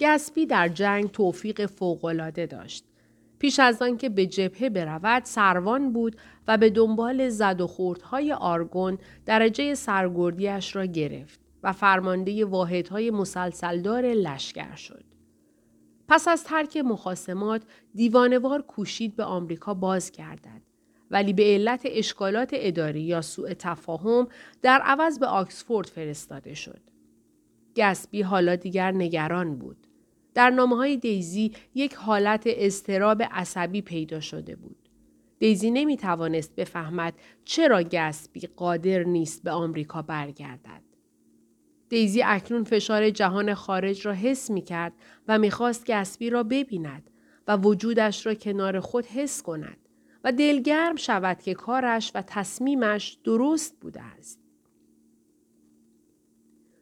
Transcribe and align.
گسبی 0.00 0.46
در 0.46 0.68
جنگ 0.68 1.10
توفیق 1.10 1.66
فوقالعاده 1.66 2.46
داشت. 2.46 2.84
پیش 3.38 3.60
از 3.60 3.82
آنکه 3.82 4.08
به 4.08 4.26
جبهه 4.26 4.68
برود 4.68 5.24
سروان 5.24 5.92
بود 5.92 6.16
و 6.48 6.58
به 6.58 6.70
دنبال 6.70 7.28
زد 7.28 7.60
و 7.60 7.66
خوردهای 7.66 8.32
آرگون 8.32 8.98
درجه 9.26 9.74
سرگردیش 9.74 10.76
را 10.76 10.84
گرفت 10.84 11.40
و 11.62 11.72
فرمانده 11.72 12.44
واحدهای 12.44 13.10
مسلسلدار 13.10 14.04
لشکر 14.04 14.74
شد. 14.74 15.04
پس 16.08 16.28
از 16.28 16.44
ترک 16.44 16.76
مخاسمات 16.76 17.62
دیوانوار 17.94 18.62
کوشید 18.62 19.16
به 19.16 19.24
آمریکا 19.24 19.74
باز 19.74 20.12
گردد 20.12 20.62
ولی 21.10 21.32
به 21.32 21.42
علت 21.42 21.82
اشکالات 21.84 22.50
اداری 22.52 23.00
یا 23.00 23.22
سوء 23.22 23.54
تفاهم 23.58 24.28
در 24.62 24.80
عوض 24.84 25.18
به 25.18 25.26
آکسفورد 25.26 25.86
فرستاده 25.86 26.54
شد. 26.54 26.80
گسبی 27.76 28.22
حالا 28.22 28.56
دیگر 28.56 28.92
نگران 28.92 29.58
بود. 29.58 29.87
در 30.38 30.50
نامه 30.50 30.76
های 30.76 30.96
دیزی 30.96 31.52
یک 31.74 31.94
حالت 31.94 32.42
استراب 32.46 33.22
عصبی 33.30 33.82
پیدا 33.82 34.20
شده 34.20 34.56
بود. 34.56 34.88
دیزی 35.38 35.70
نمی 35.70 35.96
توانست 35.96 36.54
بفهمد 36.56 37.14
چرا 37.44 37.82
گسبی 37.82 38.40
قادر 38.40 39.02
نیست 39.02 39.42
به 39.42 39.50
آمریکا 39.50 40.02
برگردد. 40.02 40.82
دیزی 41.88 42.22
اکنون 42.22 42.64
فشار 42.64 43.10
جهان 43.10 43.54
خارج 43.54 44.06
را 44.06 44.12
حس 44.12 44.50
می 44.50 44.62
کرد 44.62 44.92
و 45.28 45.38
می‌خواست 45.38 45.90
گسبی 45.90 46.30
را 46.30 46.42
ببیند 46.42 47.10
و 47.48 47.56
وجودش 47.56 48.26
را 48.26 48.34
کنار 48.34 48.80
خود 48.80 49.06
حس 49.06 49.42
کند 49.42 49.78
و 50.24 50.32
دلگرم 50.32 50.96
شود 50.96 51.42
که 51.42 51.54
کارش 51.54 52.12
و 52.14 52.22
تصمیمش 52.26 53.18
درست 53.24 53.80
بوده 53.80 54.02
است. 54.02 54.40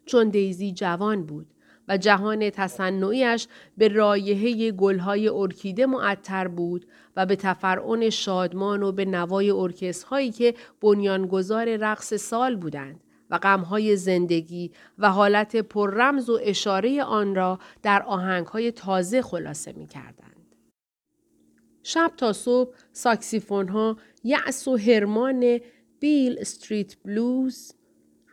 چون 0.06 0.28
دیزی 0.28 0.72
جوان 0.72 1.26
بود 1.26 1.55
و 1.88 1.96
جهان 1.96 2.50
تصنعیش 2.50 3.48
به 3.76 3.88
رایحه 3.88 4.72
گلهای 4.72 5.28
ارکیده 5.28 5.86
معطر 5.86 6.48
بود 6.48 6.86
و 7.16 7.26
به 7.26 7.36
تفرعون 7.36 8.10
شادمان 8.10 8.82
و 8.82 8.92
به 8.92 9.04
نوای 9.04 9.50
ارکسترهایی 9.50 10.30
که 10.30 10.54
بنیانگذار 10.80 11.76
رقص 11.76 12.14
سال 12.14 12.56
بودند 12.56 13.00
و 13.30 13.38
غمهای 13.38 13.96
زندگی 13.96 14.72
و 14.98 15.10
حالت 15.10 15.56
پررمز 15.56 16.30
و 16.30 16.38
اشاره 16.42 17.02
آن 17.02 17.34
را 17.34 17.58
در 17.82 18.02
آهنگهای 18.02 18.72
تازه 18.72 19.22
خلاصه 19.22 19.72
می 19.72 19.86
کردند. 19.86 20.36
شب 21.82 22.12
تا 22.16 22.32
صبح 22.32 22.74
ساکسیفون 22.92 23.68
ها 23.68 23.96
یعص 24.24 24.68
و 24.68 24.76
هرمان 24.76 25.60
بیل 26.00 26.38
استریت 26.38 26.96
بلوز 27.04 27.72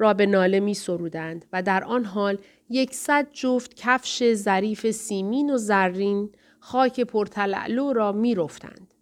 را 0.03 0.13
به 0.13 0.25
ناله 0.25 0.59
می 0.59 0.73
سرودند 0.73 1.45
و 1.53 1.61
در 1.61 1.83
آن 1.83 2.05
حال 2.05 2.37
یکصد 2.69 3.27
جفت 3.31 3.73
کفش 3.73 4.33
ظریف 4.33 4.91
سیمین 4.91 5.49
و 5.49 5.57
زرین 5.57 6.29
خاک 6.59 6.99
پرتلعلو 6.99 7.93
را 7.93 8.11
می 8.11 8.35
رفتند. 8.35 8.93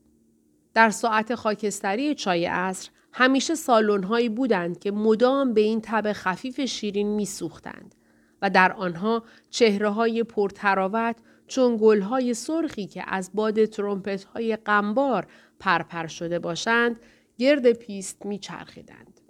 در 0.73 0.89
ساعت 0.89 1.35
خاکستری 1.35 2.15
چای 2.15 2.45
عصر 2.45 2.89
همیشه 3.13 3.55
سالن 3.55 4.03
هایی 4.03 4.29
بودند 4.29 4.79
که 4.79 4.91
مدام 4.91 5.53
به 5.53 5.61
این 5.61 5.81
تب 5.83 6.13
خفیف 6.13 6.61
شیرین 6.61 7.07
می 7.07 7.25
سوختند 7.25 7.95
و 8.41 8.49
در 8.49 8.71
آنها 8.71 9.23
چهره 9.49 9.89
های 9.89 10.23
پرتراوت 10.23 11.15
چون 11.47 11.77
گل 11.81 12.01
های 12.01 12.33
سرخی 12.33 12.87
که 12.87 13.03
از 13.07 13.31
باد 13.33 13.65
ترومپت 13.65 14.23
های 14.23 14.55
قنبار 14.55 15.27
پرپر 15.59 16.07
شده 16.07 16.39
باشند 16.39 16.99
گرد 17.37 17.71
پیست 17.71 18.25
می 18.25 18.39
چرخیدند. 18.39 19.20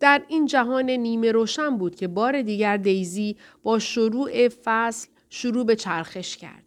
در 0.00 0.22
این 0.28 0.46
جهان 0.46 0.90
نیمه 0.90 1.32
روشن 1.32 1.78
بود 1.78 1.94
که 1.94 2.08
بار 2.08 2.42
دیگر 2.42 2.76
دیزی 2.76 3.36
با 3.62 3.78
شروع 3.78 4.48
فصل 4.48 5.08
شروع 5.30 5.64
به 5.64 5.76
چرخش 5.76 6.36
کرد. 6.36 6.62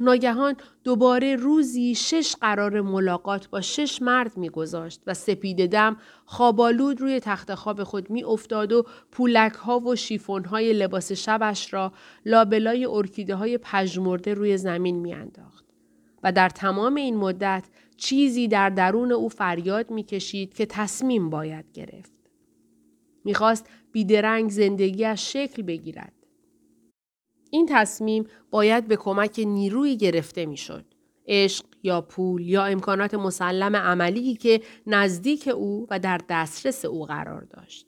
ناگهان 0.00 0.56
دوباره 0.84 1.36
روزی 1.36 1.94
شش 1.94 2.36
قرار 2.40 2.80
ملاقات 2.80 3.48
با 3.48 3.60
شش 3.60 4.02
مرد 4.02 4.36
میگذاشت 4.36 5.02
و 5.06 5.14
سپید 5.14 5.66
دم 5.66 5.96
خوابالود 6.26 7.00
روی 7.00 7.20
تخت 7.20 7.54
خواب 7.54 7.84
خود 7.84 8.10
می 8.10 8.24
افتاد 8.24 8.72
و 8.72 8.86
پولک 9.12 9.52
ها 9.52 9.78
و 9.80 9.96
شیفون 9.96 10.44
های 10.44 10.72
لباس 10.72 11.12
شبش 11.12 11.74
را 11.74 11.92
لابلای 12.26 12.84
ارکیده 12.84 13.34
های 13.34 13.58
پژمرده 13.58 14.34
روی 14.34 14.56
زمین 14.56 14.96
میانداخت. 14.96 15.64
و 16.22 16.32
در 16.32 16.48
تمام 16.48 16.94
این 16.94 17.16
مدت 17.16 17.64
چیزی 17.96 18.48
در 18.48 18.70
درون 18.70 19.12
او 19.12 19.28
فریاد 19.28 19.90
می‌کشید 19.90 20.54
که 20.54 20.66
تصمیم 20.66 21.30
باید 21.30 21.72
گرفت. 21.72 22.21
می‌خواست 23.24 23.66
بیدرنگ 23.92 24.50
زندگیش 24.50 25.32
شکل 25.32 25.62
بگیرد. 25.62 26.12
این 27.50 27.66
تصمیم 27.70 28.24
باید 28.50 28.88
به 28.88 28.96
کمک 28.96 29.40
نیروی 29.46 29.96
گرفته 29.96 30.46
می‌شد. 30.46 30.84
عشق 31.26 31.64
یا 31.82 32.00
پول 32.00 32.48
یا 32.48 32.64
امکانات 32.64 33.14
مسلم 33.14 33.76
عملی 33.76 34.34
که 34.34 34.60
نزدیک 34.86 35.48
او 35.48 35.86
و 35.90 35.98
در 35.98 36.20
دسترس 36.28 36.84
او 36.84 37.04
قرار 37.04 37.42
داشت. 37.42 37.86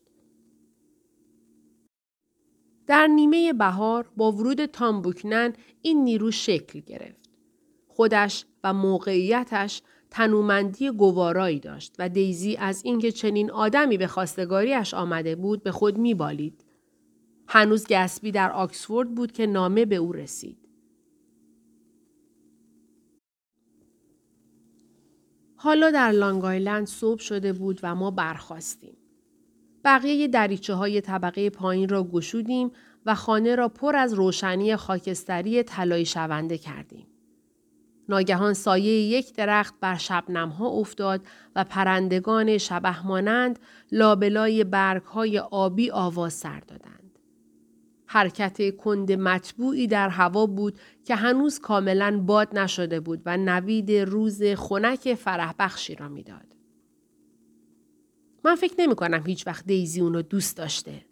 در 2.87 3.07
نیمه 3.07 3.53
بهار 3.53 4.11
با 4.17 4.33
ورود 4.33 4.67
تامبوکنن 4.67 5.53
این 5.83 6.05
نیرو 6.05 6.31
شکل 6.31 6.81
گرفت. 6.81 7.31
خودش 7.89 8.45
و 8.65 8.75
موقعیتش 8.75 9.83
تنومندی 10.11 10.91
گوارایی 10.91 11.61
داشت 11.61 11.95
و 11.99 12.09
دیزی 12.09 12.57
از 12.57 12.85
اینکه 12.85 13.13
چنین 13.13 13.51
آدمی 13.51 13.99
به 13.99 14.07
خواستگاریش 14.07 14.95
آمده 14.95 15.37
بود 15.37 15.63
به 15.63 15.73
خود 15.73 15.99
میبالید. 15.99 16.65
هنوز 17.47 17.87
گسبی 17.87 18.33
در 18.33 18.53
آکسفورد 18.53 19.15
بود 19.15 19.33
که 19.33 19.47
نامه 19.47 19.85
به 19.85 19.97
او 19.97 20.13
رسید. 20.13 20.59
حالا 25.57 25.91
در 25.91 26.11
لانگ 26.11 26.45
آیلند 26.45 26.87
صبح 26.87 27.21
شده 27.21 27.53
بود 27.53 27.81
و 27.83 27.95
ما 27.95 28.11
برخواستیم. 28.11 28.97
بقیه 29.85 30.29
دریچه 30.29 30.75
های 30.75 31.01
طبقه 31.01 31.51
پایین 31.51 31.89
را 31.89 32.05
گشودیم 32.05 32.71
و 33.07 33.15
خانه 33.15 33.55
را 33.55 33.69
پر 33.69 33.97
از 33.97 34.13
روشنی 34.13 34.77
خاکستری 34.77 35.63
طلایی 35.63 36.05
شونده 36.05 36.59
کردیم. 36.59 37.07
ناگهان 38.09 38.55
سایه 38.55 38.93
یک 38.93 39.35
درخت 39.35 39.75
بر 39.81 39.97
شبنم 39.97 40.49
ها 40.49 40.69
افتاد 40.69 41.27
و 41.57 41.65
پرندگان 41.65 42.59
شبه 42.59 43.07
مانند 43.07 43.59
لابلای 43.93 44.65
برگ 44.65 45.03
های 45.03 45.39
آبی 45.39 45.91
آواز 45.91 46.33
سر 46.33 46.61
دادند. 46.61 47.19
حرکت 48.07 48.77
کند 48.77 49.13
مطبوعی 49.13 49.87
در 49.87 50.09
هوا 50.09 50.47
بود 50.47 50.79
که 51.05 51.15
هنوز 51.15 51.59
کاملا 51.59 52.23
باد 52.27 52.59
نشده 52.59 53.01
بود 53.01 53.23
و 53.27 53.37
نوید 53.37 53.93
روز 53.93 54.43
خنک 54.43 55.15
فرح 55.15 55.55
بخشی 55.59 55.95
را 55.95 56.09
می‌داد. 56.09 56.55
من 58.45 58.55
فکر 58.55 58.75
نمی 58.79 58.95
کنم 58.95 59.23
هیچ 59.27 59.47
وقت 59.47 59.67
دیزی 59.67 60.01
اونو 60.01 60.23
دوست 60.23 60.57
داشته. 60.57 61.05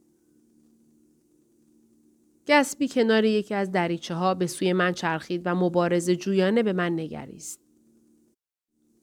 گسبی 2.47 2.89
کنار 2.89 3.25
یکی 3.25 3.55
از 3.55 3.73
دریچه 3.73 4.15
ها 4.15 4.35
به 4.35 4.47
سوی 4.47 4.73
من 4.73 4.93
چرخید 4.93 5.43
و 5.45 5.55
مبارز 5.55 6.11
جویانه 6.11 6.63
به 6.63 6.73
من 6.73 6.93
نگریست. 6.93 7.61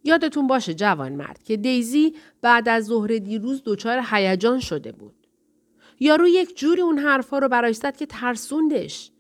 یادتون 0.04 0.48
باشه 0.48 0.74
جوان 0.74 1.16
مرد 1.16 1.44
که 1.44 1.58
دیزی 1.58 2.16
بعد 2.42 2.70
از 2.70 2.86
ظهر 2.86 3.18
دیروز 3.18 3.62
دچار 3.66 4.04
هیجان 4.12 4.60
شده 4.60 4.92
بود. 4.92 5.28
یارو 6.00 6.28
یک 6.28 6.58
جوری 6.58 6.82
اون 6.82 6.98
حرفا 6.98 7.40
رو 7.40 7.48
برای 7.48 7.74
زد 7.74 7.98
که 7.98 8.06
ترسوندش 8.06 9.12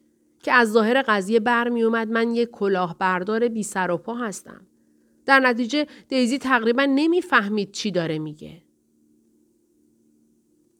که 0.43 0.51
از 0.51 0.71
ظاهر 0.71 1.01
قضیه 1.01 1.39
برمی 1.39 1.83
اومد 1.83 2.09
من 2.09 2.35
یک 2.35 2.49
کلاهبردار 2.49 3.47
بی 3.47 3.63
سر 3.63 3.91
و 3.91 3.97
پا 3.97 4.15
هستم. 4.15 4.67
در 5.25 5.39
نتیجه 5.39 5.87
دیزی 6.07 6.37
تقریبا 6.37 6.85
نمی‌فهمید 6.85 7.71
چی 7.71 7.91
داره 7.91 8.19
میگه. 8.19 8.61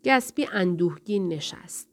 گسبی 0.06 0.48
اندوهگین 0.54 1.28
نشست. 1.28 1.89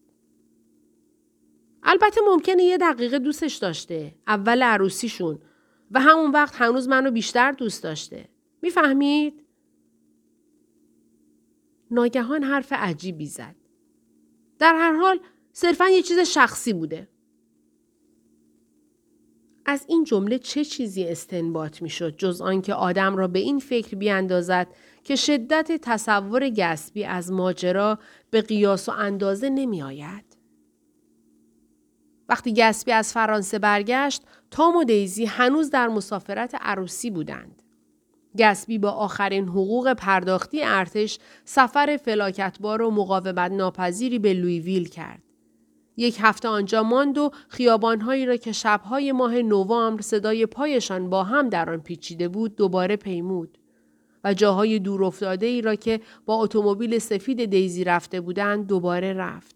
البته 1.89 2.21
ممکنه 2.27 2.63
یه 2.63 2.79
دقیقه 2.79 3.19
دوستش 3.19 3.55
داشته. 3.55 4.15
اول 4.27 4.63
عروسیشون. 4.63 5.39
و 5.91 6.01
همون 6.01 6.31
وقت 6.31 6.55
هنوز 6.57 6.89
منو 6.89 7.11
بیشتر 7.11 7.53
دوست 7.53 7.83
داشته. 7.83 8.29
می‌فهمید؟ 8.63 9.45
ناگهان 11.91 12.43
حرف 12.43 12.73
عجیبی 12.73 13.27
زد. 13.27 13.57
در 14.59 14.75
هر 14.75 14.93
حال 14.93 15.21
صرفا 15.53 15.89
یه 15.89 16.03
چیز 16.03 16.19
شخصی 16.19 16.73
بوده. 16.73 17.09
از 19.67 19.85
این 19.89 20.05
جمله 20.05 20.39
چه 20.39 20.65
چیزی 20.65 21.05
استنباط 21.05 21.83
می‌شد 21.83 22.17
جز 22.17 22.41
آنکه 22.41 22.75
آدم 22.75 23.17
را 23.17 23.29
به 23.29 23.39
این 23.39 23.59
فکر 23.59 23.97
بیاندازد 23.97 24.69
که 25.05 25.17
شدت 25.17 25.73
تصور 25.83 26.51
گسبی 26.51 27.05
از 27.05 27.33
ماجرا 27.33 27.99
به 28.31 28.43
قیاس 28.43 28.89
و 28.89 28.93
اندازه 28.93 29.49
نمی 29.49 29.83
آید؟ 29.83 30.26
وقتی 32.29 32.55
گسبی 32.55 32.93
از 32.93 33.13
فرانسه 33.13 33.59
برگشت، 33.59 34.23
تام 34.51 34.77
و 34.77 34.85
دیزی 34.85 35.25
هنوز 35.25 35.71
در 35.71 35.89
مسافرت 35.89 36.55
عروسی 36.61 37.11
بودند. 37.11 37.63
گسبی 38.39 38.79
با 38.79 38.91
آخرین 38.91 39.49
حقوق 39.49 39.93
پرداختی 39.93 40.63
ارتش 40.63 41.19
سفر 41.45 41.99
فلاکتبار 42.05 42.83
و 42.83 42.91
مقاومت 42.91 43.53
ناپذیری 43.53 44.19
به 44.19 44.35
لویویل 44.35 44.89
کرد. 44.89 45.23
یک 45.97 46.17
هفته 46.21 46.49
آنجا 46.49 46.83
ماند 46.83 47.19
و 47.19 47.31
خیابانهایی 47.49 48.27
را 48.27 48.37
که 48.37 48.53
شبهای 48.53 49.13
ماه 49.13 49.35
نوامبر 49.35 50.03
صدای 50.03 50.47
پایشان 50.47 51.11
با 51.11 51.25
هم 51.25 51.49
در 51.49 51.71
آن 51.71 51.81
پیچیده 51.81 52.29
بود 52.29 52.57
دوباره 52.57 52.97
پیمود 52.97 53.59
و 54.25 54.35
جاهای 54.35 54.79
دور 54.79 55.13
ای 55.41 55.63
را 55.63 55.75
که 55.75 56.01
با 56.27 56.35
اتومبیل 56.35 56.99
سفید 56.99 57.45
دیزی 57.45 57.85
رفته 57.85 58.21
بودند 58.21 58.67
دوباره 58.67 59.13
رفت. 59.13 59.56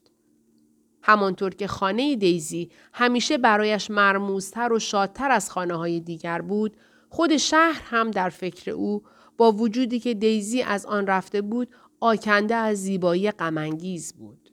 همانطور 1.02 1.54
که 1.54 1.66
خانه 1.66 2.16
دیزی 2.16 2.70
همیشه 2.92 3.38
برایش 3.38 3.90
مرموزتر 3.90 4.72
و 4.72 4.78
شادتر 4.78 5.30
از 5.30 5.50
خانه 5.50 5.74
های 5.74 6.00
دیگر 6.00 6.42
بود، 6.42 6.76
خود 7.08 7.36
شهر 7.36 7.82
هم 7.84 8.10
در 8.10 8.28
فکر 8.28 8.70
او 8.70 9.02
با 9.36 9.52
وجودی 9.52 10.00
که 10.00 10.14
دیزی 10.14 10.62
از 10.62 10.86
آن 10.86 11.06
رفته 11.06 11.42
بود 11.42 11.68
آکنده 12.00 12.54
از 12.54 12.78
زیبایی 12.78 13.30
غمانگیز 13.30 14.14
بود. 14.14 14.50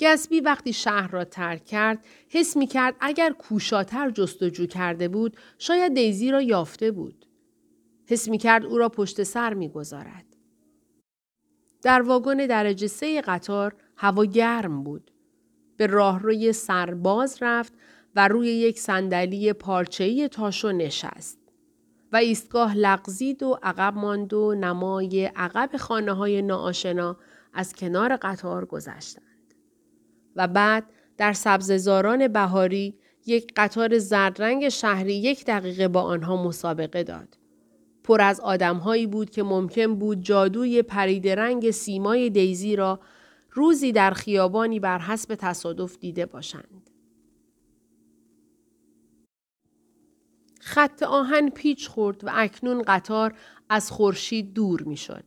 گسبی 0.00 0.40
وقتی 0.40 0.72
شهر 0.72 1.10
را 1.10 1.24
ترک 1.24 1.64
کرد 1.64 2.04
حس 2.28 2.56
می 2.56 2.66
کرد 2.66 2.96
اگر 3.00 3.32
کوشاتر 3.32 4.10
جستجو 4.10 4.66
کرده 4.66 5.08
بود 5.08 5.36
شاید 5.58 5.94
دیزی 5.94 6.30
را 6.30 6.42
یافته 6.42 6.90
بود. 6.90 7.26
حس 8.06 8.28
می 8.28 8.38
کرد 8.38 8.64
او 8.64 8.78
را 8.78 8.88
پشت 8.88 9.22
سر 9.22 9.54
می 9.54 9.68
گذارد. 9.68 10.33
در 11.84 12.02
واگن 12.02 12.46
درجه 12.46 12.86
سه 12.86 13.20
قطار 13.20 13.74
هوا 13.96 14.24
گرم 14.24 14.82
بود. 14.82 15.10
به 15.76 15.86
راهروی 15.86 16.52
سرباز 16.52 17.38
رفت 17.40 17.72
و 18.16 18.28
روی 18.28 18.48
یک 18.48 18.78
صندلی 18.78 19.52
پارچه‌ای 19.52 20.28
تاشو 20.28 20.72
نشست. 20.72 21.38
و 22.12 22.16
ایستگاه 22.16 22.76
لغزید 22.76 23.42
و 23.42 23.58
عقب 23.62 23.94
ماند 23.96 24.34
و 24.34 24.54
نمای 24.54 25.24
عقب 25.36 25.76
خانه 25.76 26.12
های 26.12 26.42
ناآشنا 26.42 27.16
از 27.52 27.74
کنار 27.74 28.16
قطار 28.16 28.64
گذشتند. 28.64 29.54
و 30.36 30.48
بعد 30.48 30.84
در 31.16 31.32
سبززاران 31.32 32.28
بهاری 32.28 32.98
یک 33.26 33.52
قطار 33.56 33.98
زردرنگ 33.98 34.68
شهری 34.68 35.14
یک 35.14 35.44
دقیقه 35.44 35.88
با 35.88 36.02
آنها 36.02 36.44
مسابقه 36.44 37.02
داد. 37.02 37.43
پر 38.04 38.20
از 38.20 38.40
آدمهایی 38.40 39.06
بود 39.06 39.30
که 39.30 39.42
ممکن 39.42 39.94
بود 39.94 40.22
جادوی 40.22 40.82
پرید 40.82 41.28
رنگ 41.28 41.70
سیمای 41.70 42.30
دیزی 42.30 42.76
را 42.76 43.00
روزی 43.50 43.92
در 43.92 44.10
خیابانی 44.10 44.80
بر 44.80 44.98
حسب 44.98 45.34
تصادف 45.34 45.98
دیده 45.98 46.26
باشند. 46.26 46.90
خط 50.60 51.02
آهن 51.02 51.50
پیچ 51.50 51.88
خورد 51.88 52.24
و 52.24 52.30
اکنون 52.32 52.82
قطار 52.82 53.34
از 53.68 53.90
خورشید 53.90 54.52
دور 54.52 54.82
می‌شد 54.82 55.24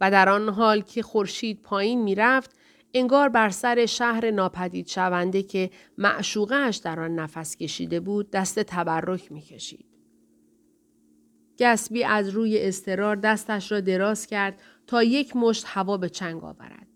و 0.00 0.10
در 0.10 0.28
آن 0.28 0.48
حال 0.48 0.80
که 0.80 1.02
خورشید 1.02 1.62
پایین 1.62 2.02
می‌رفت 2.02 2.58
انگار 2.94 3.28
بر 3.28 3.50
سر 3.50 3.86
شهر 3.86 4.30
ناپدید 4.30 4.88
شونده 4.88 5.42
که 5.42 5.70
معشوقهش 5.98 6.76
در 6.76 7.00
آن 7.00 7.14
نفس 7.14 7.56
کشیده 7.56 8.00
بود 8.00 8.30
دست 8.30 8.58
تبرک 8.58 9.32
می‌کشید. 9.32 9.97
گسبی 11.58 12.04
از 12.04 12.28
روی 12.28 12.58
استرار 12.58 13.16
دستش 13.16 13.72
را 13.72 13.80
دراز 13.80 14.26
کرد 14.26 14.60
تا 14.86 15.02
یک 15.02 15.36
مشت 15.36 15.64
هوا 15.66 15.96
به 15.96 16.08
چنگ 16.08 16.44
آورد. 16.44 16.86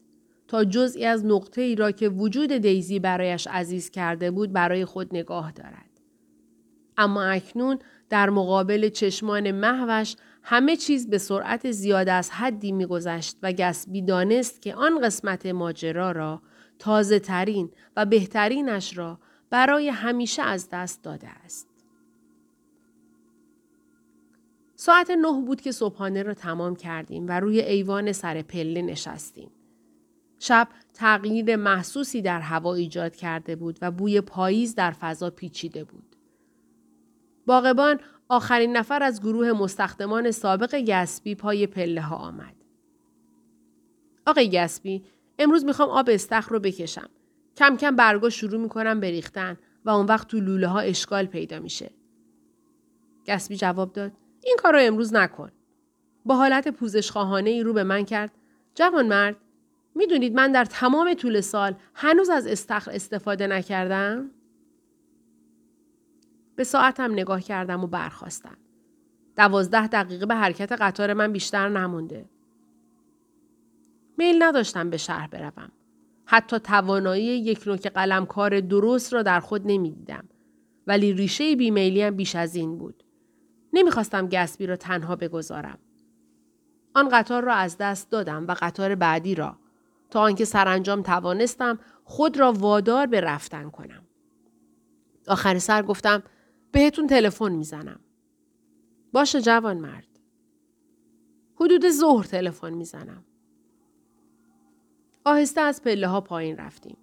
تا 0.48 0.64
جزئی 0.64 1.04
از 1.04 1.26
نقطه 1.26 1.62
ای 1.62 1.74
را 1.74 1.90
که 1.90 2.08
وجود 2.08 2.52
دیزی 2.52 2.98
برایش 2.98 3.46
عزیز 3.46 3.90
کرده 3.90 4.30
بود 4.30 4.52
برای 4.52 4.84
خود 4.84 5.16
نگاه 5.16 5.52
دارد. 5.52 5.90
اما 6.96 7.22
اکنون 7.24 7.78
در 8.10 8.30
مقابل 8.30 8.88
چشمان 8.88 9.50
محوش 9.50 10.16
همه 10.42 10.76
چیز 10.76 11.10
به 11.10 11.18
سرعت 11.18 11.70
زیاد 11.70 12.08
از 12.08 12.30
حدی 12.30 12.72
میگذشت 12.72 13.36
و 13.42 13.52
گسبی 13.52 14.02
دانست 14.02 14.62
که 14.62 14.74
آن 14.74 15.00
قسمت 15.00 15.46
ماجرا 15.46 16.12
را 16.12 16.42
تازه 16.78 17.18
ترین 17.18 17.70
و 17.96 18.06
بهترینش 18.06 18.98
را 18.98 19.18
برای 19.50 19.88
همیشه 19.88 20.42
از 20.42 20.68
دست 20.72 21.02
داده 21.04 21.28
است. 21.28 21.71
ساعت 24.84 25.10
نه 25.10 25.42
بود 25.46 25.60
که 25.60 25.72
صبحانه 25.72 26.22
را 26.22 26.34
تمام 26.34 26.76
کردیم 26.76 27.26
و 27.28 27.40
روی 27.40 27.60
ایوان 27.60 28.12
سر 28.12 28.42
پله 28.42 28.82
نشستیم. 28.82 29.50
شب 30.38 30.68
تغییر 30.94 31.56
محسوسی 31.56 32.22
در 32.22 32.40
هوا 32.40 32.74
ایجاد 32.74 33.16
کرده 33.16 33.56
بود 33.56 33.78
و 33.82 33.90
بوی 33.90 34.20
پاییز 34.20 34.74
در 34.74 34.90
فضا 34.90 35.30
پیچیده 35.30 35.84
بود. 35.84 36.16
باغبان 37.46 38.00
آخرین 38.28 38.76
نفر 38.76 39.02
از 39.02 39.20
گروه 39.20 39.52
مستخدمان 39.52 40.30
سابق 40.30 40.80
گسبی 40.80 41.34
پای 41.34 41.66
پله 41.66 42.00
ها 42.00 42.16
آمد. 42.16 42.54
آقای 44.26 44.50
گسبی 44.50 45.04
امروز 45.38 45.64
می‌خوام 45.64 45.88
آب 45.88 46.08
استخر 46.10 46.50
رو 46.50 46.60
بکشم. 46.60 47.08
کم 47.56 47.76
کم 47.76 47.96
برگا 47.96 48.30
شروع 48.30 48.60
می‌کنم 48.60 49.00
بریختن 49.00 49.58
و 49.84 49.90
اون 49.90 50.06
وقت 50.06 50.28
تو 50.28 50.40
لوله 50.40 50.66
ها 50.66 50.80
اشکال 50.80 51.26
پیدا 51.26 51.58
میشه. 51.58 51.90
گسبی 53.26 53.56
جواب 53.56 53.92
داد 53.92 54.12
این 54.44 54.56
کار 54.58 54.72
رو 54.72 54.78
امروز 54.82 55.14
نکن. 55.14 55.52
با 56.24 56.36
حالت 56.36 56.68
پوزش 56.68 57.10
خواهانه 57.10 57.50
ای 57.50 57.62
رو 57.62 57.72
به 57.72 57.84
من 57.84 58.04
کرد. 58.04 58.30
جوان 58.74 59.08
مرد 59.08 59.36
می‌دونید 59.94 60.34
من 60.34 60.52
در 60.52 60.64
تمام 60.64 61.14
طول 61.14 61.40
سال 61.40 61.74
هنوز 61.94 62.30
از 62.30 62.46
استخر 62.46 62.90
استفاده 62.90 63.46
نکردم؟ 63.46 64.30
به 66.56 66.64
ساعتم 66.64 67.12
نگاه 67.12 67.40
کردم 67.40 67.84
و 67.84 67.86
برخواستم. 67.86 68.56
دوازده 69.36 69.86
دقیقه 69.86 70.26
به 70.26 70.34
حرکت 70.34 70.72
قطار 70.72 71.12
من 71.12 71.32
بیشتر 71.32 71.68
نمونده. 71.68 72.24
میل 74.18 74.42
نداشتم 74.42 74.90
به 74.90 74.96
شهر 74.96 75.28
بروم. 75.28 75.72
حتی 76.24 76.58
توانایی 76.58 77.24
یک 77.24 77.66
نوک 77.66 77.86
قلمکار 77.86 78.60
درست 78.60 79.14
را 79.14 79.22
در 79.22 79.40
خود 79.40 79.62
نمی‌دیدم. 79.64 80.24
ولی 80.86 81.12
ریشه 81.12 81.56
بیمیلی 81.56 82.02
هم 82.02 82.16
بیش 82.16 82.36
از 82.36 82.54
این 82.54 82.78
بود. 82.78 83.01
نمی‌خواستم 83.72 84.28
گسبی 84.28 84.66
را 84.66 84.76
تنها 84.76 85.16
بگذارم. 85.16 85.78
آن 86.94 87.08
قطار 87.08 87.44
را 87.44 87.54
از 87.54 87.78
دست 87.78 88.10
دادم 88.10 88.46
و 88.46 88.54
قطار 88.60 88.94
بعدی 88.94 89.34
را 89.34 89.56
تا 90.10 90.20
آنکه 90.20 90.44
سرانجام 90.44 91.02
توانستم 91.02 91.78
خود 92.04 92.40
را 92.40 92.52
وادار 92.52 93.06
به 93.06 93.20
رفتن 93.20 93.70
کنم. 93.70 94.04
آخر 95.28 95.58
سر 95.58 95.82
گفتم 95.82 96.22
بهتون 96.72 97.06
تلفن 97.06 97.52
می‌زنم. 97.52 98.00
باشه 99.12 99.40
جوان 99.40 99.78
مرد. 99.78 100.08
حدود 101.54 101.88
ظهر 101.90 102.24
تلفن 102.24 102.74
می‌زنم. 102.74 103.24
آهسته 105.24 105.60
از 105.60 105.82
پله 105.82 106.06
ها 106.06 106.20
پایین 106.20 106.56
رفتیم. 106.56 106.96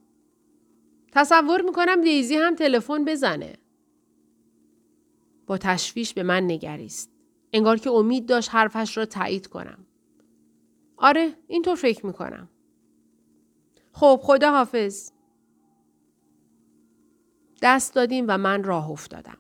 تصور 1.12 1.62
می‌کنم 1.62 2.02
دیزی 2.02 2.36
هم 2.36 2.56
تلفن 2.56 3.06
بزنه. 3.06 3.58
با 5.50 5.58
تشویش 5.58 6.14
به 6.14 6.24
من 6.24 6.44
نگریست. 6.44 7.12
انگار 7.54 7.78
که 7.78 7.90
امید 7.90 8.26
داشت 8.26 8.50
حرفش 8.56 8.98
را 8.98 9.06
تایید 9.06 9.48
کنم. 9.48 9.86
آره 10.98 11.34
اینطور 11.48 11.76
فکر 11.76 12.06
می‌کنم. 12.06 12.50
خب 13.92 14.20
خدا 14.24 14.52
حافظ. 14.52 15.12
دست 17.62 17.96
دادیم 17.96 18.26
و 18.28 18.38
من 18.38 18.64
راه 18.64 18.92
افتادم. 18.92 19.38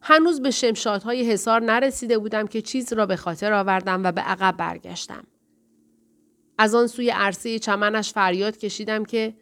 هنوز 0.00 0.42
به 0.42 0.50
شمشادهای 0.50 1.30
حصار 1.30 1.62
نرسیده 1.62 2.18
بودم 2.18 2.46
که 2.46 2.62
چیز 2.62 2.92
را 2.92 3.06
به 3.06 3.16
خاطر 3.16 3.52
آوردم 3.52 4.04
و 4.04 4.12
به 4.12 4.20
عقب 4.20 4.56
برگشتم. 4.56 5.24
از 6.58 6.74
آن 6.74 6.86
سوی 6.86 7.10
عرصه 7.10 7.58
چمنش 7.58 8.12
فریاد 8.12 8.56
کشیدم 8.56 9.04
که 9.04 9.36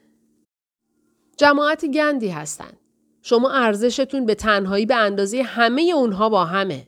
جماعت 1.36 1.86
گندی 1.86 2.28
هستند. 2.28 2.80
شما 3.26 3.50
ارزشتون 3.50 4.26
به 4.26 4.34
تنهایی 4.34 4.86
به 4.86 4.96
اندازه 4.96 5.42
همه 5.42 5.92
اونها 5.94 6.28
با 6.28 6.44
همه. 6.44 6.86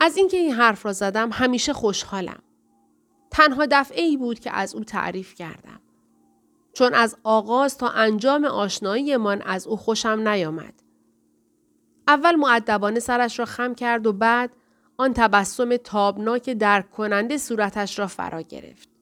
از 0.00 0.16
اینکه 0.16 0.36
این 0.36 0.52
حرف 0.52 0.86
را 0.86 0.92
زدم 0.92 1.30
همیشه 1.32 1.72
خوشحالم. 1.72 2.42
تنها 3.30 3.66
دفعه 3.70 4.02
ای 4.02 4.16
بود 4.16 4.40
که 4.40 4.50
از 4.50 4.74
او 4.74 4.84
تعریف 4.84 5.34
کردم. 5.34 5.80
چون 6.72 6.94
از 6.94 7.16
آغاز 7.22 7.78
تا 7.78 7.88
انجام 7.88 8.44
آشناییمان 8.44 9.42
از 9.42 9.66
او 9.66 9.76
خوشم 9.76 10.28
نیامد. 10.28 10.82
اول 12.08 12.34
معدبانه 12.34 13.00
سرش 13.00 13.38
را 13.38 13.44
خم 13.44 13.74
کرد 13.74 14.06
و 14.06 14.12
بعد 14.12 14.50
آن 14.96 15.12
تبسم 15.12 15.76
تابناک 15.76 16.50
درک 16.50 16.90
کننده 16.90 17.38
صورتش 17.38 17.98
را 17.98 18.06
فرا 18.06 18.42
گرفت. 18.42 18.95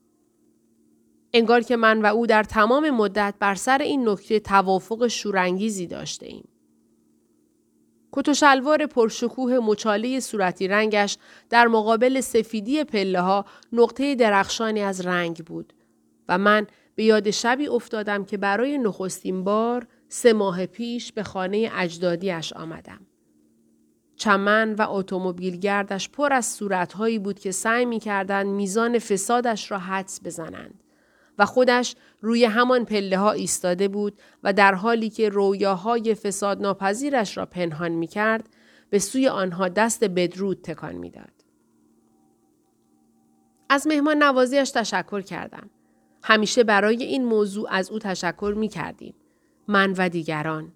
انگار 1.37 1.61
که 1.61 1.77
من 1.77 2.03
و 2.03 2.07
او 2.07 2.27
در 2.27 2.43
تمام 2.43 2.91
مدت 2.91 3.35
بر 3.39 3.55
سر 3.55 3.79
این 3.79 4.09
نکته 4.09 4.41
توافق 4.41 5.07
شورانگیزی 5.07 5.87
داشته 5.87 6.27
ایم. 6.27 6.49
کت 8.13 8.29
و 8.29 8.35
شلوار 8.35 8.87
پرشکوه 8.87 9.59
مچاله 9.63 10.21
صورتی 10.21 10.69
رنگش 10.69 11.17
در 11.51 11.67
مقابل 11.67 12.21
سفیدی 12.21 12.85
پله 12.85 13.21
ها 13.21 13.45
نقطه 13.73 14.15
درخشانی 14.15 14.81
از 14.81 15.07
رنگ 15.07 15.45
بود 15.45 15.73
و 16.29 16.39
من 16.39 16.67
به 16.95 17.05
یاد 17.05 17.31
شبی 17.31 17.67
افتادم 17.67 18.25
که 18.25 18.37
برای 18.37 18.79
نخستین 18.79 19.45
بار 19.45 19.87
سه 20.09 20.33
ماه 20.33 20.67
پیش 20.67 21.13
به 21.13 21.23
خانه 21.23 21.71
اجدادیش 21.75 22.53
آمدم. 22.53 23.07
چمن 24.17 24.75
و 24.75 24.87
اتومبیلگردش 24.91 26.09
پر 26.09 26.33
از 26.33 26.47
صورتهایی 26.47 27.19
بود 27.19 27.39
که 27.39 27.51
سعی 27.51 27.85
می‌کردند 27.85 28.47
میزان 28.47 28.99
فسادش 28.99 29.71
را 29.71 29.79
حدس 29.79 30.21
بزنند 30.25 30.84
و 31.39 31.47
خودش 31.47 31.97
روی 32.21 32.45
همان 32.45 32.85
پله 32.85 33.19
ها 33.19 33.33
ایستاده 33.33 33.89
بود 33.89 34.19
و 34.43 34.53
در 34.53 34.75
حالی 34.75 35.11
که 35.11 35.29
رویاهای 35.29 36.15
فساد 36.15 36.63
ناپذیرش 36.63 37.37
را 37.37 37.47
پنهان 37.47 37.93
می 37.93 38.07
کرد 38.07 38.49
به 38.91 38.99
سوی 38.99 39.29
آنها 39.29 39.69
دست 39.69 40.05
بدرود 40.05 40.61
تکان 40.63 40.95
می‌داد. 40.95 41.45
از 43.69 43.87
مهمان 43.87 44.23
نوازیش 44.23 44.71
تشکر 44.71 45.21
کردم. 45.21 45.71
همیشه 46.23 46.65
برای 46.65 47.05
این 47.05 47.25
موضوع 47.25 47.69
از 47.71 47.91
او 47.91 47.99
تشکر 47.99 48.55
می 48.57 48.69
کردیم. 48.69 49.15
من 49.69 49.95
و 49.99 50.09
دیگران. 50.09 50.73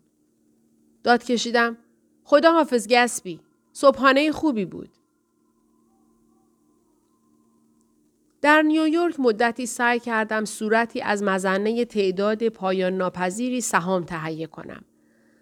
داد 1.02 1.24
کشیدم. 1.24 1.76
خدا 2.24 2.52
حافظ 2.52 2.88
گسبی. 2.88 3.40
صبحانه 3.72 4.32
خوبی 4.32 4.64
بود. 4.64 4.97
در 8.42 8.62
نیویورک 8.62 9.20
مدتی 9.20 9.66
سعی 9.66 10.00
کردم 10.00 10.44
صورتی 10.44 11.00
از 11.00 11.22
مزنه 11.22 11.84
تعداد 11.84 12.48
پایان 12.48 12.96
ناپذیری 12.96 13.60
سهام 13.60 14.04
تهیه 14.04 14.46
کنم 14.46 14.84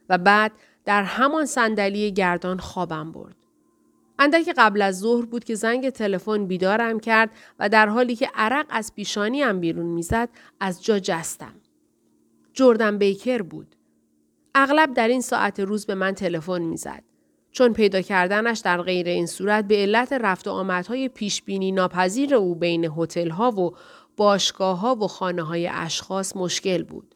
و 0.08 0.18
بعد 0.18 0.52
در 0.84 1.02
همان 1.02 1.46
صندلی 1.46 2.12
گردان 2.12 2.58
خوابم 2.58 3.12
برد. 3.12 3.36
اندک 4.18 4.54
قبل 4.56 4.82
از 4.82 4.98
ظهر 4.98 5.24
بود 5.24 5.44
که 5.44 5.54
زنگ 5.54 5.90
تلفن 5.90 6.46
بیدارم 6.46 7.00
کرد 7.00 7.30
و 7.58 7.68
در 7.68 7.88
حالی 7.88 8.16
که 8.16 8.30
عرق 8.34 8.66
از 8.70 8.94
پیشانیم 8.94 9.60
بیرون 9.60 9.86
می‌زد 9.86 10.28
از 10.60 10.84
جا 10.84 10.98
جستم. 10.98 11.54
جردن 12.52 12.98
بیکر 12.98 13.42
بود. 13.42 13.76
اغلب 14.54 14.94
در 14.94 15.08
این 15.08 15.20
ساعت 15.20 15.60
روز 15.60 15.86
به 15.86 15.94
من 15.94 16.12
تلفن 16.12 16.62
می‌زد. 16.62 17.02
چون 17.56 17.72
پیدا 17.72 18.00
کردنش 18.00 18.58
در 18.58 18.82
غیر 18.82 19.08
این 19.08 19.26
صورت 19.26 19.64
به 19.64 19.76
علت 19.76 20.12
رفت 20.12 20.48
و 20.48 20.50
آمدهای 20.50 21.08
پیشبینی 21.08 21.72
ناپذیر 21.72 22.34
او 22.34 22.54
بین 22.54 22.90
هتل‌ها 22.96 23.50
و 23.50 23.76
باشگاه 24.16 24.78
ها 24.78 24.94
و 24.94 25.08
خانه 25.08 25.42
های 25.42 25.68
اشخاص 25.72 26.36
مشکل 26.36 26.82
بود. 26.82 27.14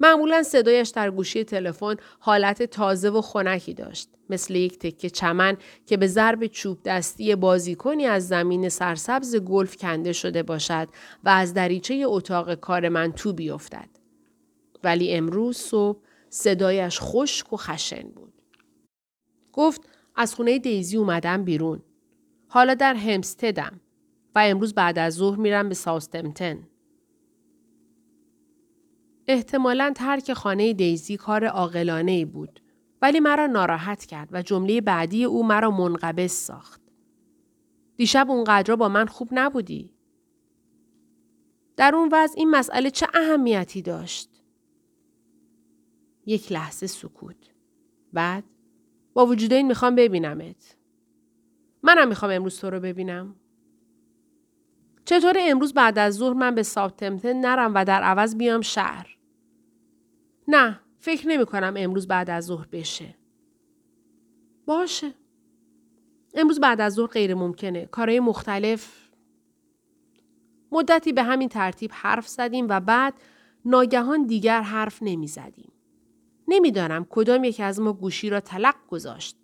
معمولا 0.00 0.42
صدایش 0.42 0.88
در 0.88 1.10
گوشی 1.10 1.44
تلفن 1.44 1.96
حالت 2.18 2.62
تازه 2.62 3.10
و 3.10 3.20
خنکی 3.20 3.74
داشت 3.74 4.08
مثل 4.30 4.54
یک 4.54 4.78
تکه 4.78 5.10
چمن 5.10 5.56
که 5.86 5.96
به 5.96 6.06
ضرب 6.06 6.46
چوب 6.46 6.78
دستی 6.84 7.34
بازیکنی 7.34 8.06
از 8.06 8.28
زمین 8.28 8.68
سرسبز 8.68 9.36
گلف 9.36 9.76
کنده 9.76 10.12
شده 10.12 10.42
باشد 10.42 10.88
و 11.24 11.28
از 11.28 11.54
دریچه 11.54 12.02
اتاق 12.06 12.54
کار 12.54 12.88
من 12.88 13.12
تو 13.12 13.32
بیفتد 13.32 13.88
ولی 14.84 15.14
امروز 15.14 15.56
صبح 15.56 15.98
صدایش 16.30 16.98
خشک 17.00 17.52
و 17.52 17.56
خشن 17.56 18.02
بود 18.02 18.39
گفت 19.52 19.88
از 20.16 20.34
خونه 20.34 20.58
دیزی 20.58 20.96
اومدم 20.96 21.44
بیرون 21.44 21.82
حالا 22.48 22.74
در 22.74 22.94
همستدم 22.94 23.80
و 24.34 24.38
امروز 24.38 24.74
بعد 24.74 24.98
از 24.98 25.14
ظهر 25.14 25.38
میرم 25.38 25.68
به 25.68 25.74
ساوستمتن 25.74 26.68
احتمالا 29.26 29.92
ترک 29.96 30.32
خانه 30.32 30.72
دیزی 30.72 31.16
کار 31.16 31.44
عاقلانه 31.44 32.12
ای 32.12 32.24
بود 32.24 32.60
ولی 33.02 33.20
مرا 33.20 33.46
ناراحت 33.46 34.04
کرد 34.04 34.28
و 34.32 34.42
جمله 34.42 34.80
بعدی 34.80 35.24
او 35.24 35.46
مرا 35.46 35.70
منقبض 35.70 36.32
ساخت. 36.32 36.80
دیشب 37.96 38.26
اونقدر 38.30 38.76
با 38.76 38.88
من 38.88 39.06
خوب 39.06 39.28
نبودی. 39.32 39.94
در 41.76 41.94
اون 41.94 42.08
وضع 42.12 42.34
این 42.38 42.50
مسئله 42.50 42.90
چه 42.90 43.06
اهمیتی 43.14 43.82
داشت؟ 43.82 44.42
یک 46.26 46.52
لحظه 46.52 46.86
سکوت. 46.86 47.50
بعد 48.12 48.44
با 49.14 49.26
وجود 49.26 49.52
این 49.52 49.66
می‌خوام 49.66 49.94
ببینمت. 49.94 50.76
منم 51.82 52.08
می‌خوام 52.08 52.30
امروز 52.30 52.60
تو 52.60 52.70
رو 52.70 52.80
ببینم. 52.80 53.36
چطور 55.04 55.34
امروز 55.38 55.74
بعد 55.74 55.98
از 55.98 56.14
ظهر 56.14 56.32
من 56.32 56.54
به 56.54 56.62
ساوتمتن 56.62 57.40
نرم 57.40 57.72
و 57.74 57.84
در 57.84 58.02
عوض 58.02 58.36
بیام 58.36 58.60
شهر؟ 58.60 59.16
نه 60.48 60.80
فکر 60.98 61.28
نمی 61.28 61.46
کنم 61.46 61.74
امروز 61.76 62.08
بعد 62.08 62.30
از 62.30 62.44
ظهر 62.44 62.66
بشه. 62.72 63.14
باشه. 64.66 65.14
امروز 66.34 66.60
بعد 66.60 66.80
از 66.80 66.94
ظهر 66.94 67.08
غیر 67.08 67.34
ممکنه. 67.34 67.86
کارهای 67.86 68.20
مختلف 68.20 69.10
مدتی 70.72 71.12
به 71.12 71.22
همین 71.22 71.48
ترتیب 71.48 71.90
حرف 71.94 72.28
زدیم 72.28 72.66
و 72.68 72.80
بعد 72.80 73.14
ناگهان 73.64 74.26
دیگر 74.26 74.62
حرف 74.62 74.98
نمی 75.02 75.26
زدیم. 75.26 75.72
نمی‌دانم 76.50 77.06
کدام 77.10 77.44
یکی 77.44 77.62
از 77.62 77.80
ما 77.80 77.92
گوشی 77.92 78.30
را 78.30 78.40
تلق 78.40 78.74
گذاشت. 78.88 79.36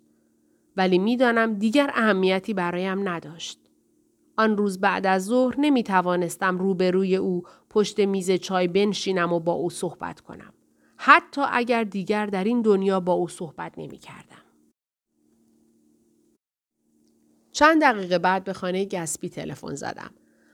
ولی 0.77 0.97
می‌دانم 0.97 1.53
دیگر 1.53 1.91
اهمیتی 1.93 2.53
برایم 2.53 3.09
نداشت. 3.09 3.59
آن 4.37 4.57
روز 4.57 4.79
بعد 4.79 5.05
از 5.05 5.25
ظهر 5.25 5.55
نمی 5.59 5.83
توانستم 5.83 6.57
روبروی 6.57 7.15
او 7.15 7.43
پشت 7.69 7.99
میز 7.99 8.31
چای 8.31 8.67
بنشینم 8.67 9.33
و 9.33 9.39
با 9.39 9.51
او 9.51 9.69
صحبت 9.69 10.21
کنم. 10.21 10.53
حتی 10.97 11.41
اگر 11.49 11.83
دیگر 11.83 12.25
در 12.25 12.43
این 12.43 12.61
دنیا 12.61 12.99
با 12.99 13.13
او 13.13 13.27
صحبت 13.27 13.73
نمی 13.77 13.97
کردم. 13.97 14.43
چند 17.51 17.81
دقیقه 17.81 18.19
بعد 18.19 18.43
به 18.43 18.53
خانه 18.53 18.85
گسبی 18.85 19.29
تلفن 19.29 19.75
زدم 19.75 20.11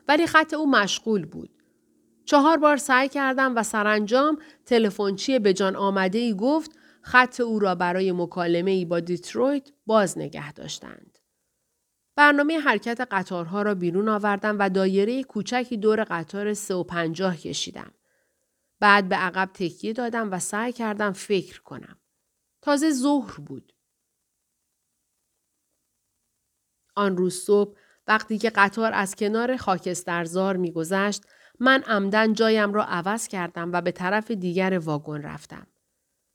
ولی 0.07 0.27
خط 0.27 0.53
او 0.53 0.71
مشغول 0.71 1.25
بود. 1.25 1.62
چهار 2.25 2.57
بار 2.57 2.77
سعی 2.77 3.09
کردم 3.09 3.55
و 3.55 3.63
سرانجام 3.63 4.39
تلفنچی 4.65 5.39
به 5.39 5.53
جان 5.53 5.75
آمده 5.75 6.17
ای 6.19 6.33
گفت 6.33 6.71
خط 7.01 7.39
او 7.39 7.59
را 7.59 7.75
برای 7.75 8.11
مکالمه 8.11 8.71
ای 8.71 8.85
با 8.85 8.99
دیترویت 8.99 9.69
باز 9.85 10.17
نگه 10.17 10.53
داشتند. 10.53 11.19
برنامه 12.15 12.59
حرکت 12.59 13.07
قطارها 13.11 13.61
را 13.61 13.75
بیرون 13.75 14.09
آوردم 14.09 14.59
و 14.59 14.69
دایره 14.69 15.23
کوچکی 15.23 15.77
دور 15.77 16.03
قطار 16.03 16.53
350 16.53 17.37
کشیدم. 17.37 17.91
بعد 18.79 19.09
به 19.09 19.15
عقب 19.15 19.49
تکیه 19.53 19.93
دادم 19.93 20.31
و 20.31 20.39
سعی 20.39 20.71
کردم 20.71 21.11
فکر 21.11 21.61
کنم. 21.61 21.99
تازه 22.61 22.91
ظهر 22.91 23.39
بود. 23.39 23.73
آن 26.95 27.17
روز 27.17 27.35
صبح 27.35 27.77
وقتی 28.07 28.37
که 28.37 28.49
قطار 28.49 28.93
از 28.93 29.15
کنار 29.15 29.57
خاکسترزار 29.57 30.57
میگذشت 30.57 31.23
من 31.59 31.83
عمدن 31.87 32.33
جایم 32.33 32.73
را 32.73 32.83
عوض 32.83 33.27
کردم 33.27 33.71
و 33.73 33.81
به 33.81 33.91
طرف 33.91 34.31
دیگر 34.31 34.79
واگن 34.79 35.21
رفتم. 35.21 35.67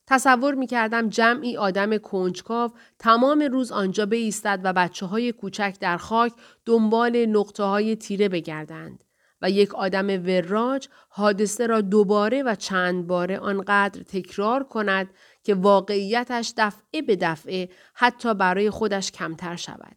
تصور 0.06 0.54
می 0.54 0.66
کردم 0.66 1.08
جمعی 1.08 1.56
آدم 1.56 1.98
کنجکاو 1.98 2.70
تمام 2.98 3.42
روز 3.42 3.72
آنجا 3.72 4.06
بایستد 4.06 4.60
و 4.64 4.72
بچه 4.72 5.06
های 5.06 5.32
کوچک 5.32 5.76
در 5.80 5.96
خاک 5.96 6.32
دنبال 6.66 7.26
نقطه 7.26 7.62
های 7.62 7.96
تیره 7.96 8.28
بگردند. 8.28 9.04
و 9.42 9.50
یک 9.50 9.74
آدم 9.74 10.26
وراج 10.26 10.88
حادثه 11.08 11.66
را 11.66 11.80
دوباره 11.80 12.42
و 12.42 12.54
چند 12.54 13.06
باره 13.06 13.38
آنقدر 13.38 14.02
تکرار 14.02 14.64
کند 14.64 15.10
که 15.42 15.54
واقعیتش 15.54 16.54
دفعه 16.56 17.02
به 17.02 17.16
دفعه 17.16 17.68
حتی 17.94 18.34
برای 18.34 18.70
خودش 18.70 19.12
کمتر 19.12 19.56
شود 19.56 19.96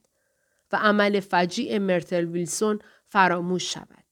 و 0.71 0.75
عمل 0.75 1.19
فجیع 1.19 1.77
مرتل 1.77 2.25
ویلسون 2.25 2.79
فراموش 3.07 3.73
شود. 3.73 4.03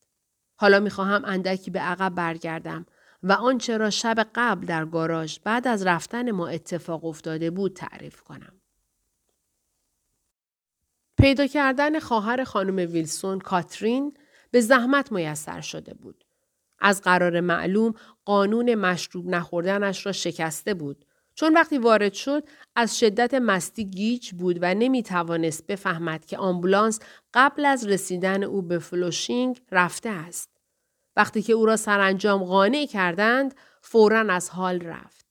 حالا 0.62 0.80
می‌خواهم 0.80 1.25
اندکی 1.25 1.72
به 1.72 1.80
عقب 1.80 2.16
برگردم 2.16 2.86
و 3.24 3.32
آنچه 3.32 3.78
را 3.78 3.89
شب 3.89 4.28
قبل 4.36 4.66
در 4.66 4.86
گاراژ 4.86 5.39
بعد 5.44 5.68
از 5.68 5.88
رفتن 5.88 6.32
ما 6.32 6.48
اتفاق 6.48 7.06
افتاده 7.06 7.51
بود 7.51 7.74
تعریف 7.74 8.22
کنم. 8.22 8.62
پیدا 11.18 11.48
کردن 11.48 12.00
خواهر 12.00 12.44
خانم 12.44 12.75
ویلسون 12.75 13.39
کاترین 13.39 14.18
به 14.51 14.62
زحمت 14.62 15.12
میسر 15.12 15.62
شده 15.62 15.94
بود. 15.94 16.25
از 16.80 17.01
قرار 17.01 17.39
معلوم 17.39 17.94
قانون 18.25 18.75
مشروب 18.75 19.28
نخوردنش 19.28 20.06
را 20.06 20.12
شکسته 20.12 20.74
بود. 20.74 21.06
چون 21.36 21.54
وقتی 21.54 21.78
وارد 21.78 22.13
شد 22.13 22.44
از 22.75 23.00
شدت 23.00 23.34
مستی 23.34 23.86
گیج 23.86 24.32
بود 24.32 24.60
و 24.62 24.74
نمی 24.74 25.04
توانست 25.04 25.68
بفهمد 25.68 26.25
که 26.25 26.38
آمبولانس 26.38 27.00
قبل 27.34 27.66
از 27.66 27.88
رسیدن 27.88 28.44
او 28.44 28.62
به 28.62 28.80
فلوشینگ 28.80 29.62
رفته 29.72 30.10
است. 30.10 30.49
وقتی 31.20 31.42
که 31.42 31.54
او 31.54 31.66
را 31.66 31.76
سرانجام 31.76 32.44
قانع 32.44 32.86
کردند 32.86 33.56
فورا 33.82 34.20
از 34.20 34.50
حال 34.50 34.82
رفت. 34.82 35.26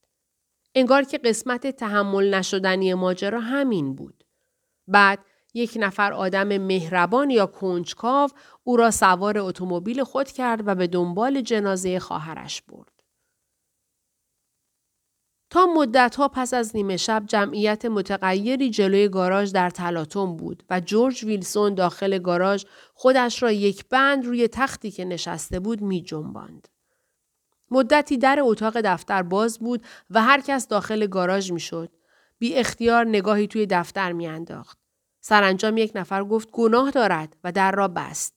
انگار 0.75 1.03
که 1.03 1.17
قسمت 1.17 1.67
تحمل 1.67 2.33
نشدنی 2.33 2.93
ماجرا 2.93 3.39
همین 3.39 3.95
بود. 3.95 4.23
بعد 4.87 5.19
یک 5.53 5.77
نفر 5.79 6.13
آدم 6.13 6.57
مهربان 6.57 7.29
یا 7.29 7.45
کنجکاو 7.45 8.29
او 8.63 8.77
را 8.77 8.91
سوار 8.91 9.37
اتومبیل 9.37 10.03
خود 10.03 10.27
کرد 10.27 10.67
و 10.67 10.75
به 10.75 10.87
دنبال 10.87 11.41
جنازه 11.41 11.99
خواهرش 11.99 12.61
برد. 12.61 12.98
تا 15.49 15.65
مدتها 15.65 16.27
پس 16.27 16.53
از 16.53 16.75
نیمه 16.75 16.97
شب 16.97 17.23
جمعیت 17.27 17.85
متغیری 17.85 18.69
جلوی 18.69 19.07
گاراژ 19.07 19.51
در 19.51 19.69
تلاطم 19.69 20.35
بود 20.35 20.63
و 20.69 20.79
جورج 20.79 21.23
ویلسون 21.23 21.73
داخل 21.73 22.19
گاراژ 22.19 22.65
خودش 22.93 23.43
را 23.43 23.51
یک 23.51 23.85
بند 23.89 24.25
روی 24.25 24.47
تختی 24.47 24.91
که 24.91 25.05
نشسته 25.05 25.59
بود 25.59 25.81
می 25.81 26.01
جنباند. 26.01 26.67
مدتی 27.71 28.17
در 28.17 28.39
اتاق 28.41 28.81
دفتر 28.81 29.23
باز 29.23 29.59
بود 29.59 29.83
و 30.09 30.21
هر 30.21 30.41
کس 30.41 30.67
داخل 30.67 31.07
گاراژ 31.07 31.51
می 31.51 31.59
شد. 31.59 31.89
بی 32.37 32.55
اختیار 32.55 33.05
نگاهی 33.07 33.47
توی 33.47 33.65
دفتر 33.65 34.11
میانداخت. 34.11 34.77
سرانجام 35.21 35.77
یک 35.77 35.91
نفر 35.95 36.23
گفت 36.23 36.51
گناه 36.51 36.91
دارد 36.91 37.37
و 37.43 37.51
در 37.51 37.71
را 37.71 37.87
بست. 37.87 38.33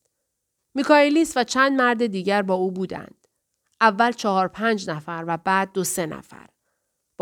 میکایلیس 0.74 1.36
و 1.36 1.44
چند 1.44 1.72
مرد 1.72 2.06
دیگر 2.06 2.42
با 2.42 2.54
او 2.54 2.70
بودند. 2.70 3.26
اول 3.80 4.12
چهار 4.12 4.48
پنج 4.48 4.90
نفر 4.90 5.24
و 5.26 5.36
بعد 5.36 5.72
دو 5.72 5.84
سه 5.84 6.06
نفر. 6.06 6.51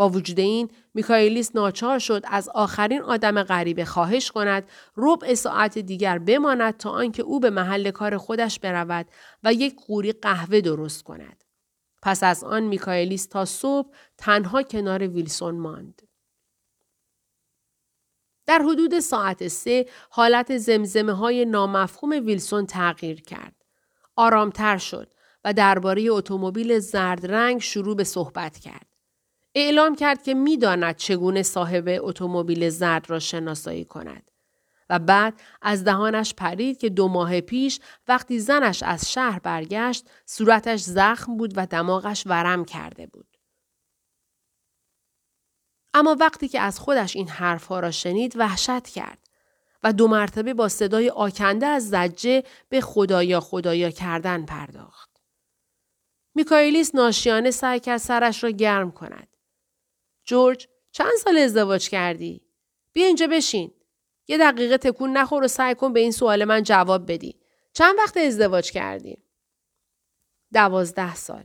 با 0.01 0.09
وجود 0.09 0.39
این 0.39 0.69
میکایلیس 0.93 1.55
ناچار 1.55 1.99
شد 1.99 2.21
از 2.27 2.49
آخرین 2.49 3.01
آدم 3.01 3.43
غریبه 3.43 3.85
خواهش 3.85 4.31
کند 4.31 4.69
ربع 4.97 5.33
ساعت 5.33 5.77
دیگر 5.77 6.19
بماند 6.19 6.77
تا 6.77 6.89
آنکه 6.89 7.23
او 7.23 7.39
به 7.39 7.49
محل 7.49 7.91
کار 7.91 8.17
خودش 8.17 8.59
برود 8.59 9.05
و 9.43 9.53
یک 9.53 9.75
قوری 9.87 10.11
قهوه 10.11 10.61
درست 10.61 11.03
کند. 11.03 11.43
پس 12.01 12.23
از 12.23 12.43
آن 12.43 12.63
میکایلیس 12.63 13.25
تا 13.25 13.45
صبح 13.45 13.89
تنها 14.17 14.63
کنار 14.63 15.07
ویلسون 15.07 15.55
ماند. 15.55 16.01
در 18.45 18.61
حدود 18.61 18.99
ساعت 18.99 19.47
سه 19.47 19.85
حالت 20.09 20.57
زمزمه 20.57 21.13
های 21.13 21.45
نامفهوم 21.45 22.11
ویلسون 22.11 22.65
تغییر 22.65 23.21
کرد. 23.21 23.55
آرامتر 24.15 24.77
شد 24.77 25.11
و 25.43 25.53
درباره 25.53 26.09
اتومبیل 26.09 26.79
زرد 26.79 27.31
رنگ 27.31 27.61
شروع 27.61 27.95
به 27.95 28.03
صحبت 28.03 28.57
کرد. 28.57 28.90
اعلام 29.55 29.95
کرد 29.95 30.23
که 30.23 30.33
می‌داند 30.33 30.95
چگونه 30.95 31.43
صاحب 31.43 31.99
اتومبیل 32.01 32.69
زرد 32.69 33.09
را 33.09 33.19
شناسایی 33.19 33.85
کند. 33.85 34.31
و 34.91 34.99
بعد 34.99 35.41
از 35.61 35.83
دهانش 35.83 36.33
پرید 36.33 36.77
که 36.77 36.89
دو 36.89 37.07
ماه 37.07 37.41
پیش 37.41 37.79
وقتی 38.07 38.39
زنش 38.39 38.83
از 38.83 39.11
شهر 39.11 39.39
برگشت 39.39 40.05
صورتش 40.25 40.79
زخم 40.79 41.37
بود 41.37 41.53
و 41.55 41.65
دماغش 41.65 42.23
ورم 42.25 42.65
کرده 42.65 43.07
بود. 43.07 43.37
اما 45.93 46.15
وقتی 46.19 46.47
که 46.47 46.59
از 46.59 46.79
خودش 46.79 47.15
این 47.15 47.27
حرفها 47.27 47.79
را 47.79 47.91
شنید 47.91 48.37
وحشت 48.37 48.87
کرد 48.87 49.29
و 49.83 49.93
دو 49.93 50.07
مرتبه 50.07 50.53
با 50.53 50.69
صدای 50.69 51.09
آکنده 51.09 51.65
از 51.65 51.89
زجه 51.89 52.43
به 52.69 52.81
خدایا 52.81 53.39
خدایا 53.39 53.89
کردن 53.89 54.45
پرداخت. 54.45 55.09
میکایلیس 56.35 56.95
ناشیانه 56.95 57.51
سعی 57.51 57.79
کرد 57.79 57.97
سرش 57.97 58.43
را 58.43 58.49
گرم 58.49 58.91
کند. 58.91 59.30
جورج 60.23 60.67
چند 60.91 61.13
سال 61.23 61.37
ازدواج 61.37 61.89
کردی؟ 61.89 62.45
بیا 62.93 63.07
اینجا 63.07 63.27
بشین. 63.27 63.73
یه 64.27 64.37
دقیقه 64.37 64.77
تکون 64.77 65.17
نخور 65.17 65.43
و 65.43 65.47
سعی 65.47 65.75
کن 65.75 65.93
به 65.93 65.99
این 65.99 66.11
سوال 66.11 66.45
من 66.45 66.63
جواب 66.63 67.11
بدی. 67.11 67.39
چند 67.73 67.95
وقت 67.97 68.17
ازدواج 68.17 68.71
کردی؟ 68.71 69.17
دوازده 70.53 71.15
سال. 71.15 71.43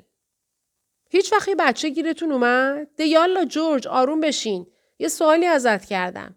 هیچ 1.10 1.32
وقتی 1.32 1.54
بچه 1.54 1.88
گیرتون 1.88 2.32
اومد؟ 2.32 2.88
ده 2.96 3.04
یالا 3.04 3.44
جورج 3.44 3.86
آروم 3.86 4.20
بشین. 4.20 4.66
یه 4.98 5.08
سوالی 5.08 5.46
ازت 5.46 5.84
کردم. 5.84 6.36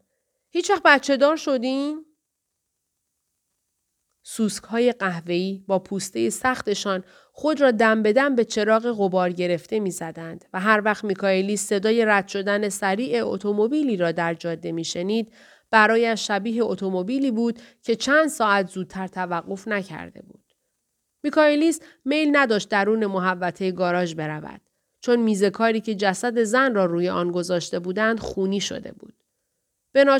هیچ 0.49 0.69
وقت 0.69 0.81
بچه 0.85 1.17
دار 1.17 1.35
شدین؟ 1.35 2.05
سوسک 4.23 4.63
های 4.63 4.91
قهوه‌ای 4.91 5.63
با 5.67 5.79
پوسته 5.79 6.29
سختشان 6.29 7.03
خود 7.39 7.61
را 7.61 7.71
دم 7.71 8.03
به 8.03 8.13
دم 8.13 8.35
به 8.35 8.45
چراغ 8.45 8.95
غبار 8.97 9.29
گرفته 9.29 9.79
می 9.79 9.91
زدند 9.91 10.45
و 10.53 10.59
هر 10.59 10.81
وقت 10.85 11.03
میکائیلی 11.03 11.57
صدای 11.57 12.05
رد 12.05 12.27
شدن 12.27 12.69
سریع 12.69 13.27
اتومبیلی 13.27 13.97
را 13.97 14.11
در 14.11 14.33
جاده 14.33 14.71
می 14.71 14.83
شنید 14.83 15.33
برایش 15.71 16.27
شبیه 16.27 16.63
اتومبیلی 16.63 17.31
بود 17.31 17.59
که 17.83 17.95
چند 17.95 18.27
ساعت 18.27 18.69
زودتر 18.69 19.07
توقف 19.07 19.67
نکرده 19.67 20.21
بود. 20.21 20.53
میکائیلیس 21.23 21.79
میل 22.05 22.29
نداشت 22.37 22.69
درون 22.69 23.05
محوطه 23.05 23.71
گاراژ 23.71 24.15
برود 24.15 24.61
چون 25.01 25.19
میز 25.19 25.43
کاری 25.43 25.81
که 25.81 25.95
جسد 25.95 26.43
زن 26.43 26.75
را 26.75 26.85
روی 26.85 27.09
آن 27.09 27.31
گذاشته 27.31 27.79
بودند 27.79 28.19
خونی 28.19 28.59
شده 28.59 28.91
بود. 28.91 29.23
به 29.91 30.19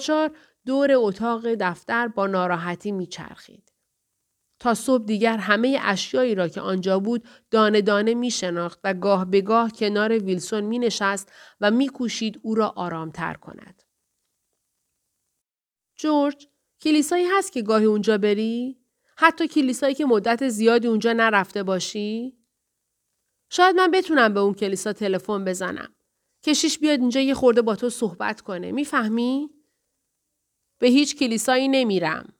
دور 0.65 0.91
اتاق 0.93 1.53
دفتر 1.53 2.07
با 2.07 2.27
ناراحتی 2.27 2.91
میچرخید. 2.91 3.68
تا 4.59 4.73
صبح 4.73 5.05
دیگر 5.05 5.37
همه 5.37 5.79
اشیایی 5.81 6.35
را 6.35 6.47
که 6.47 6.61
آنجا 6.61 6.99
بود 6.99 7.27
دانه 7.51 7.81
دانه 7.81 8.13
می 8.13 8.31
شناخت 8.31 8.79
و 8.83 8.93
گاه 8.93 9.25
به 9.25 9.41
گاه 9.41 9.71
کنار 9.71 10.12
ویلسون 10.12 10.63
می 10.63 10.79
نشست 10.79 11.31
و 11.62 11.71
می 11.71 11.88
کوشید 11.88 12.39
او 12.43 12.55
را 12.55 12.73
آرامتر 12.75 13.34
کند. 13.34 13.84
جورج، 15.95 16.47
کلیسایی 16.81 17.25
هست 17.25 17.51
که 17.51 17.62
گاهی 17.62 17.86
اونجا 17.86 18.17
بری؟ 18.17 18.79
حتی 19.17 19.47
کلیسایی 19.47 19.95
که 19.95 20.05
مدت 20.05 20.49
زیادی 20.49 20.88
اونجا 20.88 21.13
نرفته 21.13 21.63
باشی؟ 21.63 22.38
شاید 23.49 23.75
من 23.75 23.91
بتونم 23.91 24.34
به 24.34 24.39
اون 24.39 24.53
کلیسا 24.53 24.93
تلفن 24.93 25.45
بزنم. 25.45 25.95
کشیش 26.43 26.79
بیاد 26.79 26.99
اینجا 26.99 27.21
یه 27.21 27.34
خورده 27.34 27.62
با 27.62 27.75
تو 27.75 27.89
صحبت 27.89 28.41
کنه. 28.41 28.71
می‌فهمی؟ 28.71 29.49
به 30.79 30.88
هیچ 30.88 31.15
کلیسایی 31.15 31.67
نمیرم. 31.67 32.38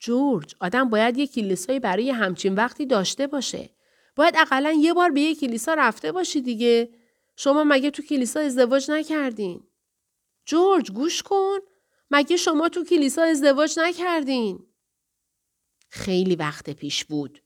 جورج، 0.00 0.54
آدم 0.60 0.90
باید 0.90 1.18
یه 1.18 1.26
کلیسایی 1.26 1.80
برای 1.80 2.10
همچین 2.10 2.54
وقتی 2.54 2.86
داشته 2.86 3.26
باشه. 3.26 3.70
باید 4.16 4.34
اقلا 4.36 4.72
یه 4.72 4.94
بار 4.94 5.10
به 5.10 5.20
یه 5.20 5.34
کلیسا 5.34 5.74
رفته 5.74 6.12
باشی 6.12 6.40
دیگه. 6.40 6.94
شما 7.36 7.64
مگه 7.64 7.90
تو 7.90 8.02
کلیسا 8.02 8.40
ازدواج 8.40 8.90
نکردین؟ 8.90 9.66
جورج 10.44 10.90
گوش 10.92 11.22
کن. 11.22 11.58
مگه 12.10 12.36
شما 12.36 12.68
تو 12.68 12.84
کلیسا 12.84 13.22
ازدواج 13.22 13.78
نکردین؟ 13.78 14.66
خیلی 15.90 16.36
وقت 16.36 16.70
پیش 16.70 17.04
بود. 17.04 17.42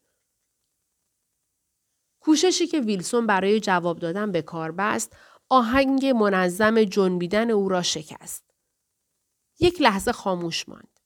کوششی 2.20 2.66
که 2.66 2.80
ویلسون 2.80 3.26
برای 3.26 3.60
جواب 3.60 3.98
دادن 3.98 4.32
به 4.32 4.42
کار 4.42 4.72
بست 4.72 5.16
آهنگ 5.48 6.06
منظم 6.06 6.84
جنبیدن 6.84 7.50
او 7.50 7.68
را 7.68 7.82
شکست. 7.82 8.44
یک 9.60 9.80
لحظه 9.80 10.12
خاموش 10.12 10.68
ماند. 10.68 11.00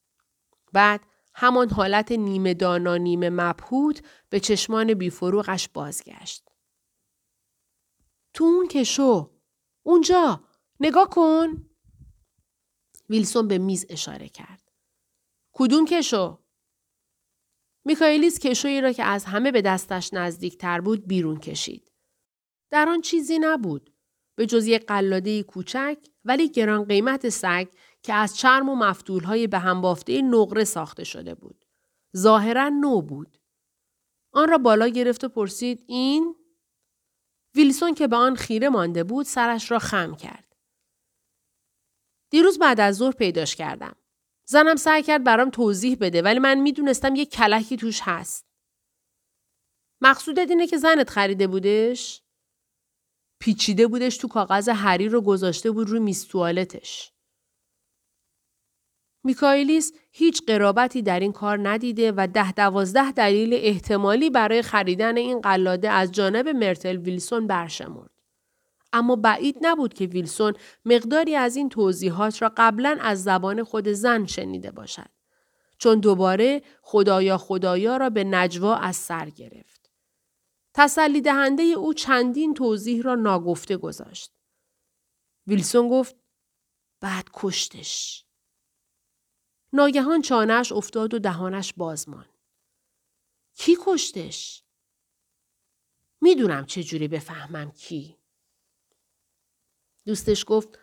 بعد 0.73 1.01
همان 1.41 1.69
حالت 1.69 2.11
نیمه 2.11 2.53
دانا 2.53 2.97
نیمه 2.97 3.29
مبهوت 3.29 4.01
به 4.29 4.39
چشمان 4.39 4.93
بیفروغش 4.93 5.69
بازگشت. 5.69 6.49
تو 8.33 8.43
اون 8.43 8.67
کشو. 8.67 9.39
اونجا. 9.83 10.43
نگاه 10.79 11.09
کن. 11.09 11.69
ویلسون 13.09 13.47
به 13.47 13.57
میز 13.57 13.85
اشاره 13.89 14.29
کرد. 14.29 14.71
کدوم 15.53 15.85
کشو؟ 15.85 16.43
میکایلیس 17.85 18.39
کشویی 18.39 18.81
را 18.81 18.91
که 18.91 19.03
از 19.03 19.25
همه 19.25 19.51
به 19.51 19.61
دستش 19.61 20.13
نزدیکتر 20.13 20.81
بود 20.81 21.07
بیرون 21.07 21.39
کشید. 21.39 21.91
در 22.71 22.89
آن 22.89 23.01
چیزی 23.01 23.39
نبود. 23.39 23.93
به 24.35 24.45
جز 24.45 24.67
یک 24.67 24.85
قلاده 24.85 25.43
کوچک 25.43 25.97
ولی 26.25 26.49
گران 26.49 26.85
قیمت 26.85 27.29
سگ 27.29 27.67
که 28.03 28.13
از 28.13 28.37
چرم 28.37 28.69
و 28.69 28.75
مفتولهای 28.75 29.47
به 29.47 29.59
هم 29.59 29.81
بافته 29.81 30.21
نقره 30.21 30.63
ساخته 30.63 31.03
شده 31.03 31.35
بود. 31.35 31.65
ظاهرا 32.17 32.69
نو 32.69 33.01
بود. 33.01 33.37
آن 34.33 34.49
را 34.49 34.57
بالا 34.57 34.87
گرفت 34.87 35.23
و 35.23 35.29
پرسید 35.29 35.83
این؟ 35.87 36.35
ویلسون 37.55 37.93
که 37.93 38.07
به 38.07 38.15
آن 38.15 38.35
خیره 38.35 38.69
مانده 38.69 39.03
بود 39.03 39.25
سرش 39.25 39.71
را 39.71 39.79
خم 39.79 40.15
کرد. 40.15 40.55
دیروز 42.29 42.59
بعد 42.59 42.79
از 42.79 42.95
ظهر 42.95 43.11
پیداش 43.11 43.55
کردم. 43.55 43.95
زنم 44.45 44.75
سعی 44.75 45.03
کرد 45.03 45.23
برام 45.23 45.49
توضیح 45.49 45.97
بده 46.01 46.21
ولی 46.21 46.39
من 46.39 46.59
می‌دونستم 46.59 47.15
یه 47.15 47.25
کلکی 47.25 47.77
توش 47.77 47.99
هست. 48.03 48.45
مقصودت 50.01 50.49
اینه 50.49 50.67
که 50.67 50.77
زنت 50.77 51.09
خریده 51.09 51.47
بودش؟ 51.47 52.23
پیچیده 53.41 53.87
بودش 53.87 54.17
تو 54.17 54.27
کاغذ 54.27 54.69
حریر 54.69 55.11
رو 55.11 55.21
گذاشته 55.21 55.71
بود 55.71 55.89
روی 55.89 55.99
میز 55.99 56.27
میکایلیس 59.23 59.93
هیچ 60.11 60.41
قرابتی 60.47 61.01
در 61.01 61.19
این 61.19 61.31
کار 61.31 61.69
ندیده 61.69 62.13
و 62.17 62.27
ده 62.33 62.51
دوازده 62.51 63.11
دلیل 63.11 63.53
احتمالی 63.53 64.29
برای 64.29 64.61
خریدن 64.61 65.17
این 65.17 65.41
قلاده 65.41 65.89
از 65.89 66.11
جانب 66.11 66.47
مرتل 66.47 66.97
ویلسون 66.97 67.47
برشمرد. 67.47 68.11
اما 68.93 69.15
بعید 69.15 69.57
نبود 69.61 69.93
که 69.93 70.05
ویلسون 70.05 70.53
مقداری 70.85 71.35
از 71.35 71.55
این 71.55 71.69
توضیحات 71.69 72.41
را 72.41 72.51
قبلا 72.57 72.97
از 73.01 73.23
زبان 73.23 73.63
خود 73.63 73.87
زن 73.87 74.25
شنیده 74.25 74.71
باشد. 74.71 75.09
چون 75.77 75.99
دوباره 75.99 76.61
خدایا 76.81 77.37
خدایا 77.37 77.97
را 77.97 78.09
به 78.09 78.23
نجوا 78.23 78.75
از 78.75 78.95
سر 78.95 79.29
گرفت. 79.29 79.91
تسلی 80.73 81.21
دهنده 81.21 81.63
او 81.63 81.93
چندین 81.93 82.53
توضیح 82.53 83.01
را 83.01 83.15
ناگفته 83.15 83.77
گذاشت. 83.77 84.31
ویلسون 85.47 85.89
گفت 85.89 86.15
بعد 87.01 87.25
کشتش. 87.33 88.25
ناگهان 89.73 90.21
چانهش 90.21 90.71
افتاد 90.71 91.13
و 91.13 91.19
دهانش 91.19 91.73
بازمان. 91.73 92.25
کی 93.55 93.77
کشتش؟ 93.85 94.63
می‌دونم 96.21 96.65
چجوری 96.65 97.07
بفهمم 97.07 97.71
کی. 97.71 98.17
دوستش 100.05 100.45
گفت 100.47 100.79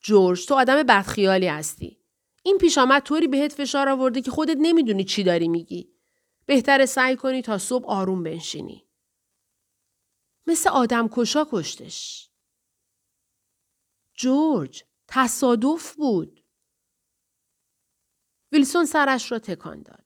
جورج 0.00 0.46
تو 0.46 0.54
آدم 0.54 0.82
بدخیالی 0.82 1.46
هستی. 1.48 1.98
این 2.42 2.58
پیش 2.58 2.78
آمد 2.78 3.02
طوری 3.02 3.28
بهت 3.28 3.52
فشار 3.52 3.88
آورده 3.88 4.20
که 4.20 4.30
خودت 4.30 4.56
نمی‌دونی 4.60 5.04
چی 5.04 5.22
داری 5.22 5.48
میگی. 5.48 5.92
بهتر 6.46 6.86
سعی 6.86 7.16
کنی 7.16 7.42
تا 7.42 7.58
صبح 7.58 7.86
آروم 7.86 8.22
بنشینی. 8.22 8.86
مثل 10.46 10.70
آدم 10.70 11.08
کشا 11.12 11.46
کشتش. 11.50 12.30
جورج 14.14 14.84
تصادف 15.08 15.94
بود. 15.94 16.41
ویلسون 18.52 18.84
سرش 18.84 19.32
را 19.32 19.38
تکان 19.38 19.82
داد. 19.82 20.04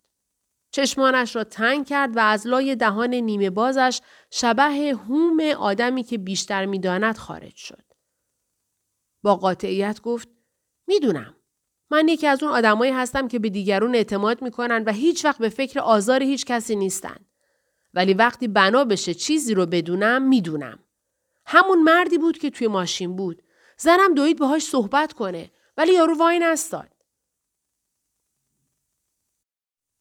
چشمانش 0.71 1.37
را 1.37 1.45
تنگ 1.45 1.87
کرد 1.87 2.17
و 2.17 2.21
از 2.21 2.47
لای 2.47 2.77
دهان 2.77 3.15
نیمه 3.15 3.51
بازش 3.51 4.01
شبه 4.31 4.95
هوم 5.09 5.41
آدمی 5.41 6.03
که 6.03 6.19
بیشتر 6.19 6.67
می‌داند 6.67 7.17
خارج 7.17 7.57
شد. 7.57 7.83
با 9.23 9.37
قاطعیت 9.37 10.01
گفت 10.01 10.29
می‌دونم. 10.87 11.35
من 11.91 12.09
یکی 12.09 12.27
از 12.27 12.43
اون 12.43 12.53
آدمایی 12.53 12.93
هستم 12.93 13.29
که 13.29 13.39
به 13.39 13.49
دیگرون 13.49 13.95
اعتماد 13.95 14.43
می‌کنن 14.43 14.85
و 14.85 14.93
هیچ 14.93 15.25
وقت 15.25 15.39
به 15.39 15.49
فکر 15.49 15.81
آزار 15.81 16.23
هیچ 16.23 16.45
کسی 16.45 16.77
نیستن. 16.77 17.17
ولی 17.95 18.15
وقتی 18.15 18.49
بنا 18.49 18.85
بشه 18.85 19.15
چیزی 19.15 19.55
رو 19.55 19.67
بدونم 19.67 20.23
می‌دونم. 20.23 20.79
همون 21.47 21.83
مردی 21.83 22.19
بود 22.19 22.39
که 22.39 22.51
توی 22.51 22.67
ماشین 22.67 23.17
بود. 23.17 23.43
زنم 23.79 24.15
دوید 24.15 24.39
باهاش 24.39 24.63
صحبت 24.63 25.13
کنه 25.13 25.51
ولی 25.77 25.95
یارو 25.95 26.19
وای 26.19 26.39
نستاد. 26.39 26.96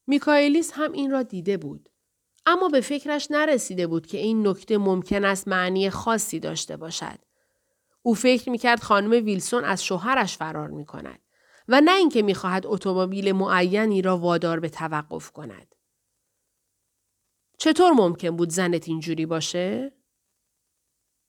میکائیلیس 0.08 0.72
هم 0.74 0.92
این 0.92 1.12
را 1.12 1.24
دیده 1.24 1.58
بود. 1.58 1.90
اما 2.46 2.70
به 2.70 2.82
فکرش 2.82 3.28
نرسیده 3.32 3.88
بود 3.88 4.08
که 4.08 4.18
این 4.18 4.48
نکته 4.48 4.78
ممکن 4.78 5.26
است 5.26 5.48
معنی 5.48 5.90
خاصی 5.90 6.40
داشته 6.40 6.78
باشد. 6.78 7.20
او 8.02 8.14
فکر 8.14 8.50
می‌کرد 8.50 8.84
خانم 8.84 9.12
ویلسون 9.12 9.64
از 9.64 9.84
شوهرش 9.84 10.38
فرار 10.38 10.68
می 10.68 10.86
کند 10.86 11.20
و 11.68 11.82
نه 11.82 11.96
اینکه 11.96 12.22
می‌خواهد 12.22 12.66
اتومبیل 12.66 13.32
معینی 13.32 14.02
را 14.02 14.18
وادار 14.18 14.60
به 14.60 14.70
توقف 14.70 15.32
کند. 15.32 15.76
چطور 17.58 17.92
ممکن 17.92 18.38
بود 18.38 18.50
زنت 18.50 18.88
اینجوری 18.88 19.26
باشه؟ 19.26 19.94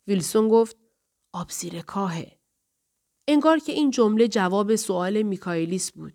ویلسون 0.07 0.49
گفت 0.49 0.77
آب 1.33 1.51
زیر 1.51 1.83
کاهه. 1.83 2.39
انگار 3.29 3.59
که 3.59 3.73
این 3.73 3.91
جمله 3.91 4.29
جواب 4.29 4.77
سوال 4.77 5.23
میکایلیس 5.23 5.93
بود. 5.93 6.15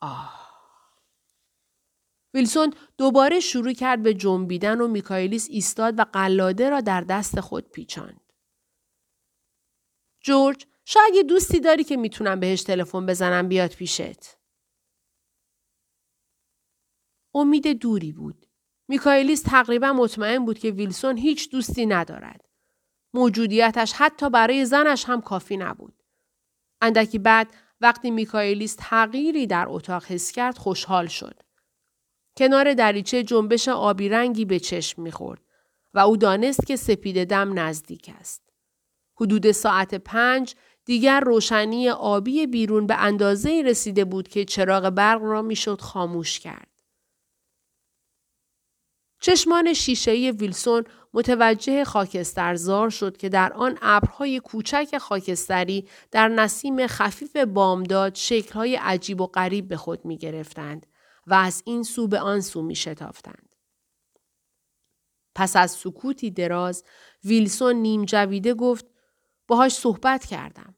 آه. 0.00 0.41
ویلسون 2.34 2.74
دوباره 2.98 3.40
شروع 3.40 3.72
کرد 3.72 4.02
به 4.02 4.14
جنبیدن 4.14 4.80
و 4.80 4.88
میکایلیس 4.88 5.48
ایستاد 5.50 5.98
و 5.98 6.04
قلاده 6.04 6.70
را 6.70 6.80
در 6.80 7.00
دست 7.00 7.40
خود 7.40 7.70
پیچاند. 7.70 8.32
جورج 10.20 10.66
شاید 10.84 11.14
یه 11.14 11.22
دوستی 11.22 11.60
داری 11.60 11.84
که 11.84 11.96
می‌تونم 11.96 12.40
بهش 12.40 12.62
تلفن 12.62 13.06
بزنم 13.06 13.48
بیاد 13.48 13.70
پیشت. 13.70 14.36
امید 17.34 17.66
دوری 17.66 18.12
بود. 18.12 18.46
میکایلیس 18.88 19.42
تقریبا 19.42 19.92
مطمئن 19.92 20.44
بود 20.44 20.58
که 20.58 20.70
ویلسون 20.70 21.16
هیچ 21.16 21.50
دوستی 21.50 21.86
ندارد. 21.86 22.48
موجودیتش 23.14 23.92
حتی 23.92 24.30
برای 24.30 24.64
زنش 24.64 25.04
هم 25.04 25.20
کافی 25.20 25.56
نبود. 25.56 26.02
اندکی 26.80 27.18
بعد 27.18 27.54
وقتی 27.80 28.10
میکایلیس 28.10 28.76
تغییری 28.78 29.46
در 29.46 29.66
اتاق 29.68 30.04
حس 30.04 30.32
کرد 30.32 30.58
خوشحال 30.58 31.06
شد. 31.06 31.42
کنار 32.36 32.74
دریچه 32.74 33.22
جنبش 33.22 33.68
آبی 33.68 34.08
رنگی 34.08 34.44
به 34.44 34.58
چشم 34.60 35.02
می‌خورد 35.02 35.40
و 35.94 35.98
او 35.98 36.16
دانست 36.16 36.66
که 36.66 36.76
سپید 36.76 37.24
دم 37.24 37.58
نزدیک 37.58 38.10
است. 38.20 38.42
حدود 39.20 39.52
ساعت 39.52 39.94
پنج 39.94 40.54
دیگر 40.84 41.20
روشنی 41.20 41.90
آبی 41.90 42.46
بیرون 42.46 42.86
به 42.86 42.94
اندازه 42.94 43.62
رسیده 43.66 44.04
بود 44.04 44.28
که 44.28 44.44
چراغ 44.44 44.90
برق 44.90 45.22
را 45.22 45.42
می‌شد 45.42 45.80
خاموش 45.80 46.40
کرد. 46.40 46.68
چشمان 49.20 49.72
شیشه‌ای 49.72 50.30
ویلسون 50.30 50.84
متوجه 51.14 51.84
خاکسترزار 51.84 52.90
شد 52.90 53.16
که 53.16 53.28
در 53.28 53.52
آن 53.52 53.78
ابرهای 53.82 54.40
کوچک 54.40 54.98
خاکستری 54.98 55.88
در 56.10 56.28
نسیم 56.28 56.86
خفیف 56.86 57.36
بامداد 57.36 58.14
شکلهای 58.14 58.76
عجیب 58.76 59.20
و 59.20 59.26
غریب 59.26 59.68
به 59.68 59.76
خود 59.76 60.04
می 60.04 60.18
گرفتند 60.18 60.86
و 61.26 61.34
از 61.34 61.62
این 61.66 61.82
سو 61.82 62.08
به 62.08 62.20
آن 62.20 62.40
سو 62.40 62.62
می 62.62 62.74
شتافتند. 62.74 63.56
پس 65.34 65.56
از 65.56 65.70
سکوتی 65.70 66.30
دراز 66.30 66.84
ویلسون 67.24 67.76
نیم 67.76 68.04
جویده 68.04 68.54
گفت 68.54 68.86
باهاش 69.48 69.74
صحبت 69.74 70.24
کردم. 70.24 70.74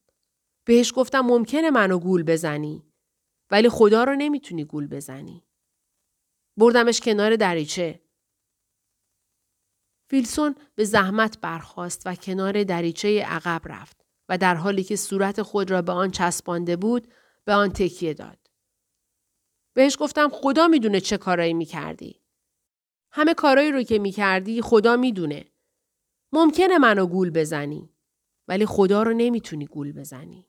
بهش 0.65 0.93
گفتم 0.97 1.21
ممکنه 1.21 1.71
منو 1.71 1.99
گول 1.99 2.23
بزنی 2.23 2.87
ولی 3.51 3.69
خدا 3.69 4.05
رو 4.05 4.15
نمی‌تونی 4.15 4.65
گول 4.65 4.87
بزنی. 4.87 5.45
بردمش 6.57 7.01
کنار 7.01 7.37
دریچه. 7.37 8.01
ویلسون 10.13 10.55
به 10.75 10.85
زحمت 10.85 11.41
برخاست 11.41 12.03
و 12.07 12.15
کنار 12.15 12.65
دریچه 12.65 13.25
عقب 13.25 13.63
رفت 13.65 14.05
و 14.29 14.39
در 14.39 14.55
حالی 14.55 14.85
که 14.85 14.97
صورت 14.97 15.43
خود 15.43 15.71
را 15.71 15.83
به 15.83 15.93
آن 15.93 16.11
چسبانده 16.11 16.77
بود 16.77 17.09
به 17.45 17.55
آن 17.55 17.71
تکیه 17.71 18.15
داد. 18.15 18.44
بهش 19.75 19.97
گفتم 20.01 20.29
خدا 20.33 20.69
می‌دونه 20.69 21.01
چه 21.01 21.17
کارایی 21.17 21.55
می‌کردی. 21.55 22.21
همه 23.11 23.35
کارایی 23.35 23.73
رو 23.73 23.83
که 23.83 23.99
می‌کردی 23.99 24.63
خدا 24.63 24.97
می‌دونه. 24.97 25.45
ممکنه 26.33 26.79
منو 26.79 27.07
گول 27.07 27.31
بزنی. 27.31 27.91
ولی 28.49 28.67
خدا 28.67 29.03
رو 29.03 29.13
نمی‌تونی 29.13 29.67
گول 29.67 29.93
بزنی. 29.93 30.49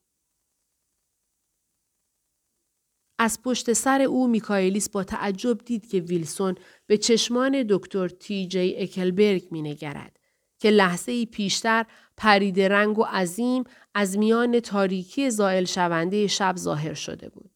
از 3.20 3.42
پشت 3.42 3.74
سر 3.74 4.02
او 4.02 4.28
میکایلیس 4.28 4.90
با 4.90 5.04
تعجب 5.04 5.58
دید 5.58 5.90
که 5.90 6.00
ویلسون 6.00 6.56
به 6.88 6.98
چشمان 6.98 7.66
دکتر 7.70 8.08
تی 8.08 8.48
جی 8.48 8.76
اکلبرگ 8.78 9.48
مینگرد 9.52 10.20
که 10.60 10.70
لحظه 10.70 11.12
ای 11.12 11.26
پیشتر 11.26 11.86
پرید 12.18 12.60
رنگ 12.60 13.00
و 13.00 13.04
عظیم 13.04 13.64
از 13.94 14.18
میان 14.18 14.60
تاریکی 14.60 15.30
زائل 15.30 15.66
شونده 15.66 16.28
شب 16.28 16.56
ظاهر 16.58 16.94
شده 16.94 17.30
بود. 17.30 17.55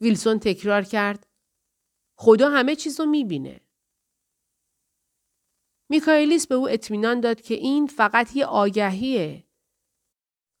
ویلسون 0.00 0.38
تکرار 0.38 0.82
کرد 0.82 1.26
خدا 2.16 2.48
همه 2.48 2.76
چیز 2.76 3.00
رو 3.00 3.06
می‌بینه. 3.06 3.60
میکایلیس 5.88 6.46
به 6.46 6.54
او 6.54 6.68
اطمینان 6.68 7.20
داد 7.20 7.40
که 7.40 7.54
این 7.54 7.86
فقط 7.86 8.36
یه 8.36 8.46
آگهیه. 8.46 9.44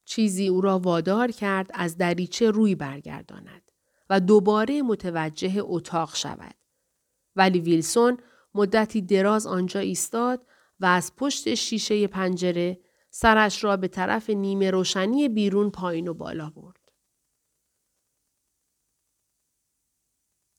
چیزی 0.04 0.48
او 0.48 0.60
را 0.60 0.78
وادار 0.78 1.30
کرد 1.30 1.70
از 1.74 1.96
دریچه 1.96 2.50
روی 2.50 2.74
برگرداند 2.74 3.72
و 4.10 4.20
دوباره 4.20 4.82
متوجه 4.82 5.54
اتاق 5.58 6.14
شود. 6.16 6.54
ولی 7.36 7.60
ویلسون 7.60 8.18
مدتی 8.54 9.02
دراز 9.02 9.46
آنجا 9.46 9.80
ایستاد 9.80 10.46
و 10.80 10.86
از 10.86 11.16
پشت 11.16 11.54
شیشه 11.54 12.06
پنجره 12.06 12.80
سرش 13.10 13.64
را 13.64 13.76
به 13.76 13.88
طرف 13.88 14.30
نیمه 14.30 14.70
روشنی 14.70 15.28
بیرون 15.28 15.70
پایین 15.70 16.08
و 16.08 16.14
بالا 16.14 16.50
برد. 16.50 16.79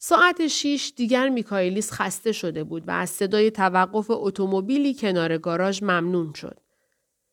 ساعت 0.04 0.48
شیش 0.48 0.94
دیگر 0.96 1.30
میکایلیس 1.30 1.92
خسته 1.92 2.32
شده 2.32 2.64
بود 2.64 2.88
و 2.88 2.92
از 2.92 3.10
صدای 3.10 3.52
توقف 3.52 4.06
اتومبیلی 4.10 4.94
کنار 4.94 5.38
گاراژ 5.38 5.84
ممنون 5.84 6.34
شد. 6.34 6.60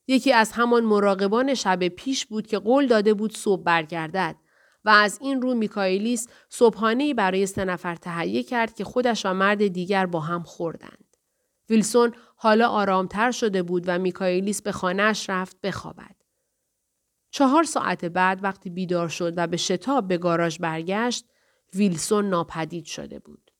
یکی 0.06 0.32
از 0.32 0.52
همان 0.52 0.84
مراقبان 0.84 1.54
شب 1.54 1.88
پیش 1.88 2.26
بود 2.26 2.46
که 2.46 2.58
قول 2.58 2.86
داده 2.86 3.14
بود 3.14 3.36
صبح 3.36 3.62
برگردد 3.62 4.36
و 4.84 4.90
از 4.90 5.18
این 5.22 5.42
رو 5.42 5.54
میکایلیس 5.54 6.28
صبحانه 6.48 7.14
برای 7.14 7.46
سه 7.46 7.64
نفر 7.64 7.94
تهیه 7.94 8.42
کرد 8.42 8.74
که 8.74 8.84
خودش 8.84 9.26
و 9.26 9.34
مرد 9.34 9.66
دیگر 9.66 10.06
با 10.06 10.20
هم 10.20 10.42
خوردند. 10.42 11.16
ویلسون 11.70 12.12
حالا 12.36 12.68
آرامتر 12.68 13.30
شده 13.30 13.62
بود 13.62 13.84
و 13.86 13.98
میکایلیس 13.98 14.62
به 14.62 14.72
خانهش 14.72 15.30
رفت 15.30 15.60
بخوابد. 15.60 16.16
چهار 17.30 17.64
ساعت 17.64 18.04
بعد 18.04 18.44
وقتی 18.44 18.70
بیدار 18.70 19.08
شد 19.08 19.34
و 19.36 19.46
به 19.46 19.56
شتاب 19.56 20.08
به 20.08 20.18
گاراژ 20.18 20.58
برگشت 20.58 21.24
ویلسون 21.74 22.28
ناپدید 22.28 22.84
شده 22.84 23.18
بود. 23.18 23.50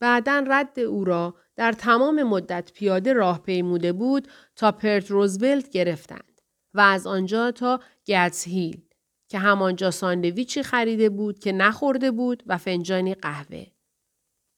بعدا 0.00 0.44
رد 0.48 0.80
او 0.80 1.04
را 1.04 1.34
در 1.56 1.72
تمام 1.72 2.22
مدت 2.22 2.72
پیاده 2.74 3.12
راه 3.12 3.42
پیموده 3.42 3.92
بود 3.92 4.28
تا 4.56 4.72
پرت 4.72 5.10
روزولت 5.10 5.70
گرفتند 5.70 6.40
و 6.74 6.80
از 6.80 7.06
آنجا 7.06 7.50
تا 7.50 7.80
گتس 8.06 8.48
هیل 8.48 8.82
که 9.28 9.38
همانجا 9.38 9.90
ساندویچی 9.90 10.62
خریده 10.62 11.08
بود 11.08 11.38
که 11.38 11.52
نخورده 11.52 12.10
بود 12.10 12.42
و 12.46 12.58
فنجانی 12.58 13.14
قهوه. 13.14 13.66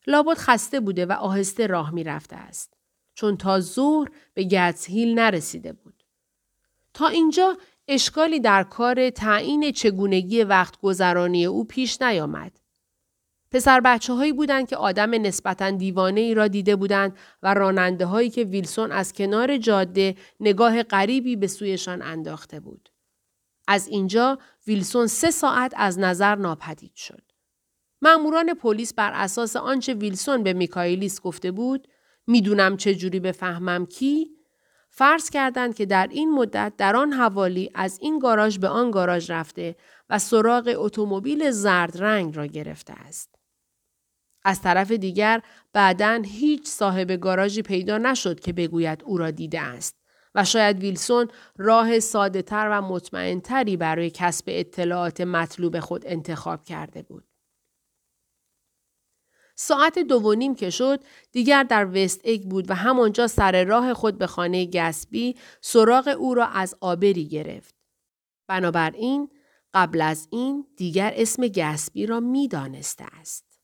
لابد 0.07 0.37
خسته 0.39 0.81
بوده 0.81 1.07
و 1.07 1.13
آهسته 1.13 1.67
راه 1.67 1.91
می 1.91 2.05
رفته 2.05 2.37
است 2.37 2.75
چون 3.15 3.37
تا 3.37 3.61
ظهر 3.61 4.09
به 4.35 4.45
گتس 4.45 4.87
هیل 4.87 5.19
نرسیده 5.19 5.73
بود. 5.73 6.05
تا 6.95 7.09
اینجا 7.09 7.57
اشکالی 7.89 8.41
در 8.41 8.63
کار 8.63 9.11
تعیین 9.11 9.73
چگونگی 9.73 10.43
وقت 10.43 10.81
گذرانی 10.81 11.47
او 11.47 11.65
پیش 11.65 12.03
نیامد. 12.03 12.61
پسر 13.51 13.81
بچه 13.81 14.13
هایی 14.13 14.33
بودند 14.33 14.69
که 14.69 14.77
آدم 14.77 15.11
نسبتا 15.11 15.71
دیوانه 15.71 16.21
ای 16.21 16.35
را 16.35 16.49
دیده 16.49 16.77
بودند 16.77 17.17
و 17.43 17.55
راننده 17.55 18.07
هایی 18.07 18.31
که 18.31 18.45
ویلسون 18.45 18.93
از 18.93 19.13
کنار 19.13 19.57
جاده 19.57 20.15
نگاه 20.41 20.83
غریبی 20.83 21.37
به 21.37 21.47
سویشان 21.47 22.03
انداخته 22.03 22.61
بود. 22.61 22.89
از 23.69 23.89
اینجا 23.89 24.39
ویلسون 24.67 25.07
سه 25.07 25.31
ساعت 25.31 25.73
از 25.77 25.99
نظر 25.99 26.35
ناپدید 26.35 26.95
شد. 26.95 27.23
ماموران 28.03 28.55
پلیس 28.55 28.95
بر 28.95 29.13
اساس 29.15 29.57
آنچه 29.57 29.95
ویلسون 29.95 30.43
به 30.43 30.53
میکایلیس 30.53 31.21
گفته 31.21 31.51
بود 31.51 31.89
می‌دونم 32.27 32.77
چه 32.77 32.95
جوری 32.95 33.21
بفهمم 33.21 33.87
کی 33.87 34.38
فرض 34.99 35.31
کردند 35.31 35.75
که 35.75 35.87
در 35.87 36.09
این 36.11 36.31
مدت 36.31 36.73
در 36.77 36.97
آن 36.97 37.13
حوالی 37.13 37.71
از 37.75 37.99
این 38.03 38.19
گاراژ 38.19 38.59
به 38.59 38.69
آن 38.69 38.91
گاراژ 38.91 39.31
رفته 39.31 39.77
و 40.11 40.19
سراغ 40.19 40.75
اتومبیل 40.77 41.51
زرد 41.51 42.03
رنگ 42.03 42.37
را 42.37 42.47
گرفته 42.47 42.93
است. 42.93 43.35
از 44.45 44.63
طرف 44.63 44.91
دیگر 44.91 45.43
بعدا 45.73 46.23
هیچ 46.25 46.67
صاحب 46.67 47.11
گاراژی 47.11 47.63
پیدا 47.63 47.99
نشد 47.99 48.41
که 48.41 48.53
بگوید 48.53 49.03
او 49.05 49.19
را 49.19 49.31
دیده 49.31 49.61
است 49.61 49.97
و 50.35 50.45
شاید 50.45 50.79
ویلسون 50.79 51.29
راه 51.59 52.01
ساده 52.01 52.43
تر 52.43 52.69
و 52.73 52.83
مطمئن 52.83 53.41
تری 53.41 53.77
برای 53.77 54.11
کسب 54.11 54.45
اطلاعات 54.49 55.21
مطلوب 55.21 55.81
خود 55.81 56.03
انتخاب 56.07 56.65
کرده 56.65 57.03
بود. 57.03 57.25
ساعت 59.61 59.99
دو 59.99 60.35
نیم 60.35 60.55
که 60.55 60.71
شد 60.71 61.05
دیگر 61.33 61.63
در 61.63 61.87
وست 61.87 62.21
ایگ 62.25 62.43
بود 62.43 62.71
و 62.71 62.75
همانجا 62.75 63.27
سر 63.27 63.65
راه 63.65 63.95
خود 63.95 64.19
به 64.19 64.27
خانه 64.27 64.67
گسبی 64.67 65.37
سراغ 65.61 66.17
او 66.19 66.35
را 66.35 66.47
از 66.47 66.75
آبری 66.81 67.29
گرفت. 67.29 67.75
بنابراین 68.49 69.31
قبل 69.75 70.01
از 70.01 70.29
این 70.31 70.67
دیگر 70.77 71.13
اسم 71.17 71.49
گسبی 71.49 72.07
را 72.07 72.21
می 72.21 72.49
دانسته 72.49 73.05
است. 73.21 73.61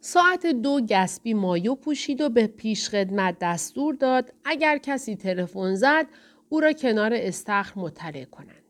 ساعت 0.00 0.46
دو 0.46 0.80
گسبی 0.90 1.34
مایو 1.34 1.74
پوشید 1.74 2.20
و 2.20 2.28
به 2.28 2.46
پیشخدمت 2.46 3.36
دستور 3.40 3.94
داد 3.94 4.34
اگر 4.44 4.78
کسی 4.78 5.16
تلفن 5.16 5.74
زد 5.74 6.06
او 6.48 6.60
را 6.60 6.72
کنار 6.72 7.10
استخر 7.14 7.80
مطلع 7.80 8.24
کنند. 8.24 8.61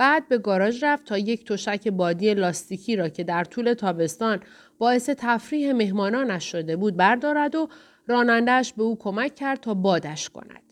بعد 0.00 0.28
به 0.28 0.38
گاراژ 0.38 0.84
رفت 0.84 1.04
تا 1.04 1.18
یک 1.18 1.44
تشک 1.44 1.88
بادی 1.88 2.34
لاستیکی 2.34 2.96
را 2.96 3.08
که 3.08 3.24
در 3.24 3.44
طول 3.44 3.74
تابستان 3.74 4.40
باعث 4.78 5.10
تفریح 5.10 5.72
مهمانانش 5.72 6.44
شده 6.44 6.76
بود 6.76 6.96
بردارد 6.96 7.54
و 7.54 7.68
رانندهش 8.06 8.72
به 8.72 8.82
او 8.82 8.98
کمک 8.98 9.34
کرد 9.34 9.60
تا 9.60 9.74
بادش 9.74 10.30
کند. 10.30 10.62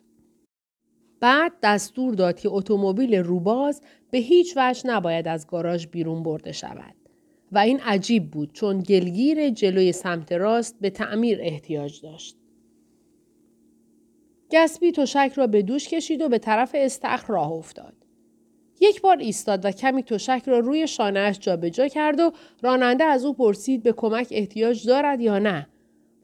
بعد 1.21 1.53
دستور 1.63 2.15
داد 2.15 2.41
که 2.41 2.49
اتومبیل 2.49 3.15
روباز 3.15 3.83
به 4.11 4.19
هیچ 4.19 4.55
وجه 4.57 4.87
نباید 4.87 5.29
از 5.29 5.47
گاراژ 5.47 5.87
بیرون 5.87 6.23
برده 6.23 6.53
شود. 6.53 6.95
و 7.53 7.59
این 7.59 7.81
عجیب 7.81 8.31
بود 8.31 8.53
چون 8.53 8.81
گلگیر 8.81 9.51
جلوی 9.51 9.93
سمت 9.93 10.33
راست 10.33 10.77
به 10.81 10.91
تعمیر 10.91 11.39
احتیاج 11.41 12.03
داشت. 12.03 12.37
گسبی 14.51 14.93
تشک 14.93 15.33
را 15.37 15.47
به 15.47 15.63
دوش 15.63 15.89
کشید 15.89 16.23
و 16.23 16.29
به 16.29 16.39
طرف 16.39 16.71
استخر 16.75 17.33
راه 17.33 17.53
افتاد. 17.53 17.98
یک 18.81 19.01
بار 19.01 19.17
ایستاد 19.17 19.65
و 19.65 19.71
کمی 19.71 20.03
تشک 20.03 20.43
را 20.47 20.59
روی 20.59 20.87
شانهاش 20.87 21.39
جابجا 21.39 21.89
کرد 21.89 22.21
و 22.21 22.33
راننده 22.63 23.05
از 23.05 23.25
او 23.25 23.35
پرسید 23.35 23.83
به 23.83 23.93
کمک 23.93 24.29
احتیاج 24.31 24.87
دارد 24.87 25.21
یا 25.21 25.39
نه. 25.39 25.69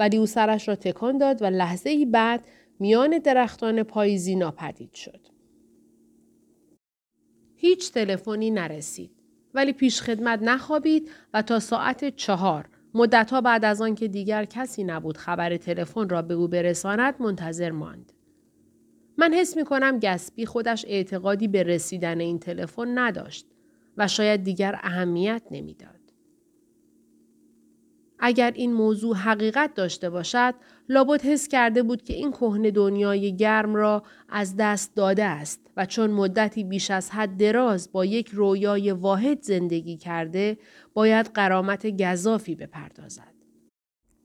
ولی 0.00 0.16
او 0.16 0.26
سرش 0.26 0.68
را 0.68 0.76
تکان 0.76 1.18
داد 1.18 1.42
و 1.42 1.46
لحظه 1.46 1.90
ای 1.90 2.06
بعد 2.06 2.44
میان 2.80 3.18
درختان 3.18 3.82
پاییزی 3.82 4.36
ناپدید 4.36 4.94
شد. 4.94 5.20
هیچ 7.56 7.92
تلفنی 7.92 8.50
نرسید. 8.50 9.10
ولی 9.54 9.72
پیش 9.72 10.02
خدمت 10.02 10.42
نخوابید 10.42 11.10
و 11.34 11.42
تا 11.42 11.60
ساعت 11.60 12.16
چهار 12.16 12.68
مدتها 12.94 13.40
بعد 13.40 13.64
از 13.64 13.82
آنکه 13.82 14.08
دیگر 14.08 14.44
کسی 14.44 14.84
نبود 14.84 15.16
خبر 15.16 15.56
تلفن 15.56 16.08
را 16.08 16.22
به 16.22 16.34
او 16.34 16.48
برساند 16.48 17.14
منتظر 17.22 17.70
ماند. 17.70 18.12
من 19.18 19.34
حس 19.34 19.56
می 19.56 19.64
کنم 19.64 19.98
گسبی 19.98 20.46
خودش 20.46 20.84
اعتقادی 20.88 21.48
به 21.48 21.62
رسیدن 21.62 22.20
این 22.20 22.38
تلفن 22.38 22.98
نداشت 22.98 23.46
و 23.96 24.08
شاید 24.08 24.42
دیگر 24.42 24.80
اهمیت 24.82 25.42
نمی‌داد. 25.50 25.90
اگر 28.18 28.50
این 28.54 28.72
موضوع 28.72 29.16
حقیقت 29.16 29.74
داشته 29.74 30.10
باشد، 30.10 30.54
لابد 30.88 31.22
حس 31.22 31.48
کرده 31.48 31.82
بود 31.82 32.02
که 32.02 32.14
این 32.14 32.30
کهنه 32.30 32.70
دنیای 32.70 33.36
گرم 33.36 33.74
را 33.74 34.02
از 34.28 34.56
دست 34.56 34.96
داده 34.96 35.24
است 35.24 35.60
و 35.76 35.86
چون 35.86 36.10
مدتی 36.10 36.64
بیش 36.64 36.90
از 36.90 37.10
حد 37.10 37.36
دراز 37.36 37.92
با 37.92 38.04
یک 38.04 38.28
رویای 38.28 38.92
واحد 38.92 39.42
زندگی 39.42 39.96
کرده، 39.96 40.58
باید 40.94 41.26
قرامت 41.26 42.02
گذافی 42.02 42.54
بپردازد. 42.54 43.33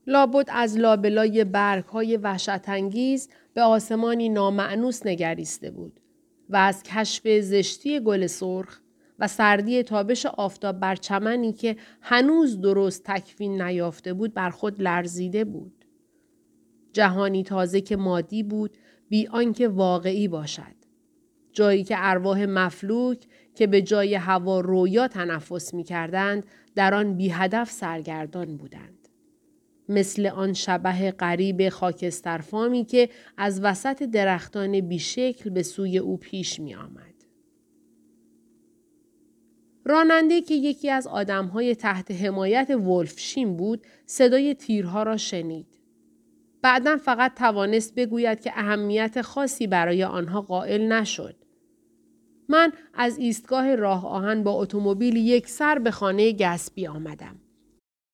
لابد 0.09 0.45
از 0.47 0.77
لابلای 0.77 1.43
برگ 1.43 1.85
های 1.85 2.17
وحشتانگیز 2.17 3.29
به 3.53 3.61
آسمانی 3.61 4.29
نامعنوس 4.29 5.05
نگریسته 5.05 5.71
بود 5.71 5.99
و 6.49 6.55
از 6.57 6.83
کشف 6.83 7.27
زشتی 7.41 7.99
گل 7.99 8.27
سرخ 8.27 8.79
و 9.19 9.27
سردی 9.27 9.83
تابش 9.83 10.25
آفتاب 10.25 10.79
بر 10.79 10.95
چمنی 10.95 11.53
که 11.53 11.75
هنوز 12.01 12.61
درست 12.61 13.03
تکفین 13.03 13.61
نیافته 13.61 14.13
بود 14.13 14.33
بر 14.33 14.49
خود 14.49 14.81
لرزیده 14.81 15.45
بود. 15.45 15.85
جهانی 16.93 17.43
تازه 17.43 17.81
که 17.81 17.97
مادی 17.97 18.43
بود 18.43 18.77
بی 19.09 19.27
آنکه 19.27 19.67
واقعی 19.67 20.27
باشد. 20.27 20.79
جایی 21.51 21.83
که 21.83 21.95
ارواح 21.97 22.45
مفلوک 22.45 23.27
که 23.55 23.67
به 23.67 23.81
جای 23.81 24.15
هوا 24.15 24.59
رویا 24.59 25.07
تنفس 25.07 25.73
می 25.73 25.83
کردند 25.83 26.45
در 26.75 26.93
آن 26.93 27.13
بی 27.17 27.29
هدف 27.29 27.71
سرگردان 27.71 28.57
بودند. 28.57 28.98
مثل 29.89 30.27
آن 30.27 30.53
شبه 30.53 31.11
غریب 31.11 31.69
خاکسترفامی 31.69 32.85
که 32.85 33.09
از 33.37 33.61
وسط 33.63 34.03
درختان 34.03 34.81
بیشکل 34.81 35.49
به 35.49 35.63
سوی 35.63 35.97
او 35.97 36.17
پیش 36.17 36.59
می 36.59 36.75
آمد. 36.75 37.13
راننده 39.85 40.41
که 40.41 40.53
یکی 40.53 40.89
از 40.89 41.07
آدمهای 41.07 41.75
تحت 41.75 42.11
حمایت 42.11 42.69
ولفشین 42.69 43.57
بود 43.57 43.81
صدای 44.05 44.53
تیرها 44.53 45.03
را 45.03 45.17
شنید. 45.17 45.79
بعدا 46.61 46.97
فقط 46.97 47.33
توانست 47.35 47.95
بگوید 47.95 48.41
که 48.41 48.51
اهمیت 48.55 49.21
خاصی 49.21 49.67
برای 49.67 50.03
آنها 50.03 50.41
قائل 50.41 50.91
نشد. 50.91 51.35
من 52.49 52.71
از 52.93 53.17
ایستگاه 53.17 53.75
راه 53.75 54.07
آهن 54.07 54.43
با 54.43 54.51
اتومبیل 54.51 55.15
یک 55.15 55.47
سر 55.47 55.79
به 55.79 55.91
خانه 55.91 56.33
گسبی 56.33 56.87
آمدم. 56.87 57.35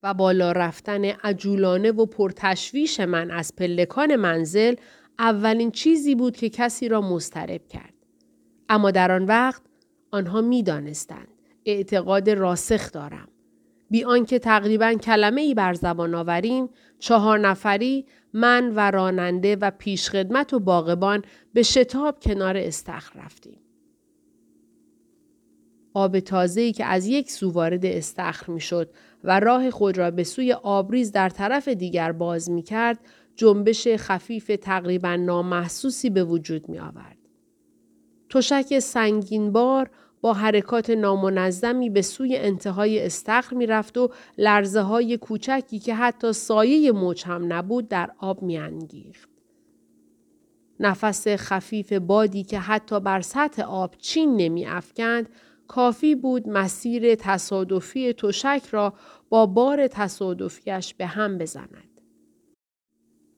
و 0.02 0.14
بالا 0.14 0.52
رفتن 0.52 1.04
عجولانه 1.04 1.92
و 1.92 2.06
پرتشویش 2.06 3.00
من 3.00 3.30
از 3.30 3.56
پلکان 3.56 4.16
منزل 4.16 4.74
اولین 5.18 5.70
چیزی 5.70 6.14
بود 6.14 6.36
که 6.36 6.48
کسی 6.48 6.88
را 6.88 7.00
مسترب 7.00 7.68
کرد. 7.68 7.94
اما 8.68 8.90
در 8.90 9.12
آن 9.12 9.24
وقت 9.24 9.62
آنها 10.10 10.40
می 10.40 10.62
دانستند. 10.62 11.28
اعتقاد 11.64 12.30
راسخ 12.30 12.92
دارم. 12.92 13.28
بی 13.90 14.04
آنکه 14.04 14.38
تقریبا 14.38 14.92
کلمه 14.92 15.40
ای 15.40 15.54
بر 15.54 15.74
زبان 15.74 16.14
آوریم 16.14 16.68
چهار 16.98 17.38
نفری 17.38 18.06
من 18.32 18.72
و 18.76 18.90
راننده 18.90 19.56
و 19.56 19.70
پیشخدمت 19.70 20.52
و 20.52 20.60
باغبان 20.60 21.24
به 21.52 21.62
شتاب 21.62 22.20
کنار 22.20 22.56
استخر 22.56 23.20
رفتیم. 23.20 23.60
آب 25.94 26.20
تازه‌ای 26.20 26.72
که 26.72 26.84
از 26.84 27.06
یک 27.06 27.30
سو 27.30 27.50
وارد 27.50 27.86
استخر 27.86 28.52
می‌شد 28.52 28.90
و 29.26 29.40
راه 29.40 29.70
خود 29.70 29.98
را 29.98 30.10
به 30.10 30.24
سوی 30.24 30.52
آبریز 30.52 31.12
در 31.12 31.28
طرف 31.28 31.68
دیگر 31.68 32.12
باز 32.12 32.50
می 32.50 32.62
کرد 32.62 32.98
جنبش 33.36 33.88
خفیف 33.88 34.50
تقریبا 34.62 35.16
نامحسوسی 35.16 36.10
به 36.10 36.24
وجود 36.24 36.68
می 36.68 36.78
آورد. 36.78 37.16
تشک 38.30 38.78
سنگینبار 38.78 39.90
با 40.20 40.32
حرکات 40.32 40.90
نامنظمی 40.90 41.90
به 41.90 42.02
سوی 42.02 42.36
انتهای 42.36 43.06
استخر 43.06 43.56
می 43.56 43.66
رفت 43.66 43.98
و 43.98 44.10
لرزه 44.38 44.80
های 44.80 45.16
کوچکی 45.16 45.78
که 45.78 45.94
حتی 45.94 46.32
سایه 46.32 46.92
موج 46.92 47.24
هم 47.24 47.52
نبود 47.52 47.88
در 47.88 48.10
آب 48.18 48.42
می 48.42 48.58
انگیخت. 48.58 49.28
نفس 50.80 51.28
خفیف 51.28 51.92
بادی 51.92 52.44
که 52.44 52.58
حتی 52.58 53.00
بر 53.00 53.20
سطح 53.20 53.62
آب 53.62 53.94
چین 53.98 54.36
نمی 54.36 54.66
افکند 54.66 55.28
کافی 55.68 56.14
بود 56.14 56.48
مسیر 56.48 57.14
تصادفی 57.14 58.12
تشک 58.12 58.62
را 58.70 58.94
با 59.28 59.46
بار 59.46 59.86
تصادفیش 59.86 60.94
به 60.94 61.06
هم 61.06 61.38
بزند. 61.38 62.00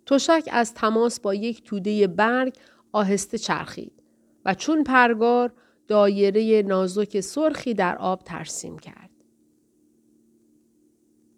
تشک 0.06 0.48
از 0.52 0.74
تماس 0.74 1.20
با 1.20 1.34
یک 1.34 1.62
توده 1.62 2.06
برگ 2.06 2.56
آهسته 2.92 3.38
چرخید 3.38 4.02
و 4.44 4.54
چون 4.54 4.84
پرگار 4.84 5.52
دایره 5.88 6.62
نازک 6.62 7.20
سرخی 7.20 7.74
در 7.74 7.96
آب 7.96 8.22
ترسیم 8.24 8.78
کرد. 8.78 9.10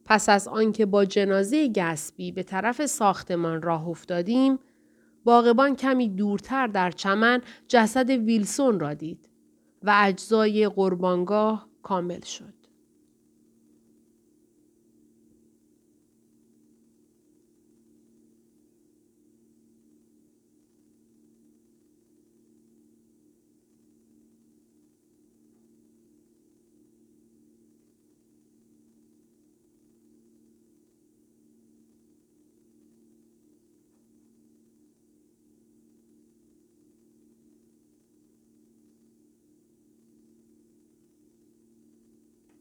پس 0.05 0.29
از 0.29 0.49
آنکه 0.49 0.87
با 0.87 1.05
جنازه 1.05 1.69
گسبی 1.69 2.33
به 2.33 2.43
طرف 2.43 2.87
ساختمان 2.87 3.63
راه 3.63 3.89
افتادیم، 3.89 4.59
باغبان 5.25 5.77
کمی 5.77 6.09
دورتر 6.09 6.67
در 6.67 6.91
چمن 6.91 7.43
جسد 7.69 8.11
ویلسون 8.11 8.81
را 8.81 8.95
دید 8.95 9.29
و 9.83 9.95
اجزای 9.97 10.69
قربانگاه 10.69 11.69
کامل 11.83 12.21
شد. 12.21 12.60